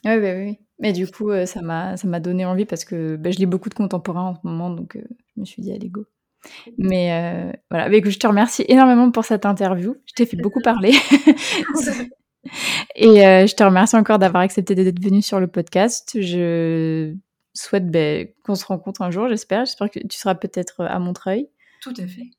[0.06, 0.58] Ouais, bah, oui.
[0.78, 3.44] Mais du coup, euh, ça m'a ça m'a donné envie parce que bah, je lis
[3.46, 5.02] beaucoup de contemporains en ce moment, donc euh,
[5.34, 6.06] je me suis dit, allez, go.
[6.78, 9.96] Mais euh, voilà, Bah, écoute, je te remercie énormément pour cette interview.
[10.06, 10.92] Je t'ai fait beaucoup parler.
[12.94, 16.18] Et euh, je te remercie encore d'avoir accepté d'être venu sur le podcast.
[16.20, 17.14] Je
[17.54, 19.64] souhaite bah, qu'on se rencontre un jour, j'espère.
[19.64, 21.48] J'espère que tu seras peut-être à Montreuil.
[21.82, 22.30] Tout à fait.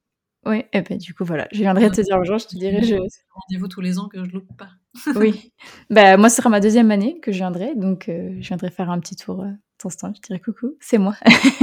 [0.46, 1.48] Oui, et ben du coup, voilà.
[1.52, 2.82] Je viendrai te dire bonjour, je te dirai.
[2.82, 2.96] Je...
[3.30, 4.70] Rendez-vous tous les ans que je loupe pas.
[5.16, 5.52] Oui.
[5.90, 8.90] Bah, moi, ce sera ma deuxième année que je viendrai, donc euh, je viendrai faire
[8.90, 9.46] un petit tour
[9.78, 10.12] temps.
[10.16, 11.16] Je dirai coucou, c'est moi.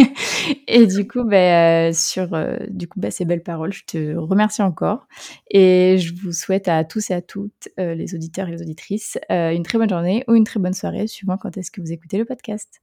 [0.69, 4.17] et du coup, bah, euh, sur euh, du coup, bah, ces belles paroles, je te
[4.17, 5.07] remercie encore.
[5.51, 9.19] Et je vous souhaite à tous et à toutes, euh, les auditeurs et les auditrices,
[9.29, 12.19] une très bonne journée ou une très bonne soirée, suivant quand est-ce que vous écoutez
[12.19, 12.81] le podcast.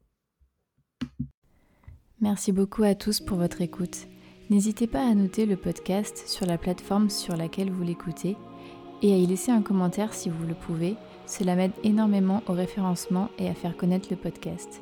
[2.20, 4.08] Merci beaucoup à tous pour votre écoute.
[4.50, 8.36] N'hésitez pas à noter le podcast sur la plateforme sur laquelle vous l'écoutez
[9.02, 10.96] et à y laisser un commentaire si vous le pouvez.
[11.26, 14.82] Cela m'aide énormément au référencement et à faire connaître le podcast.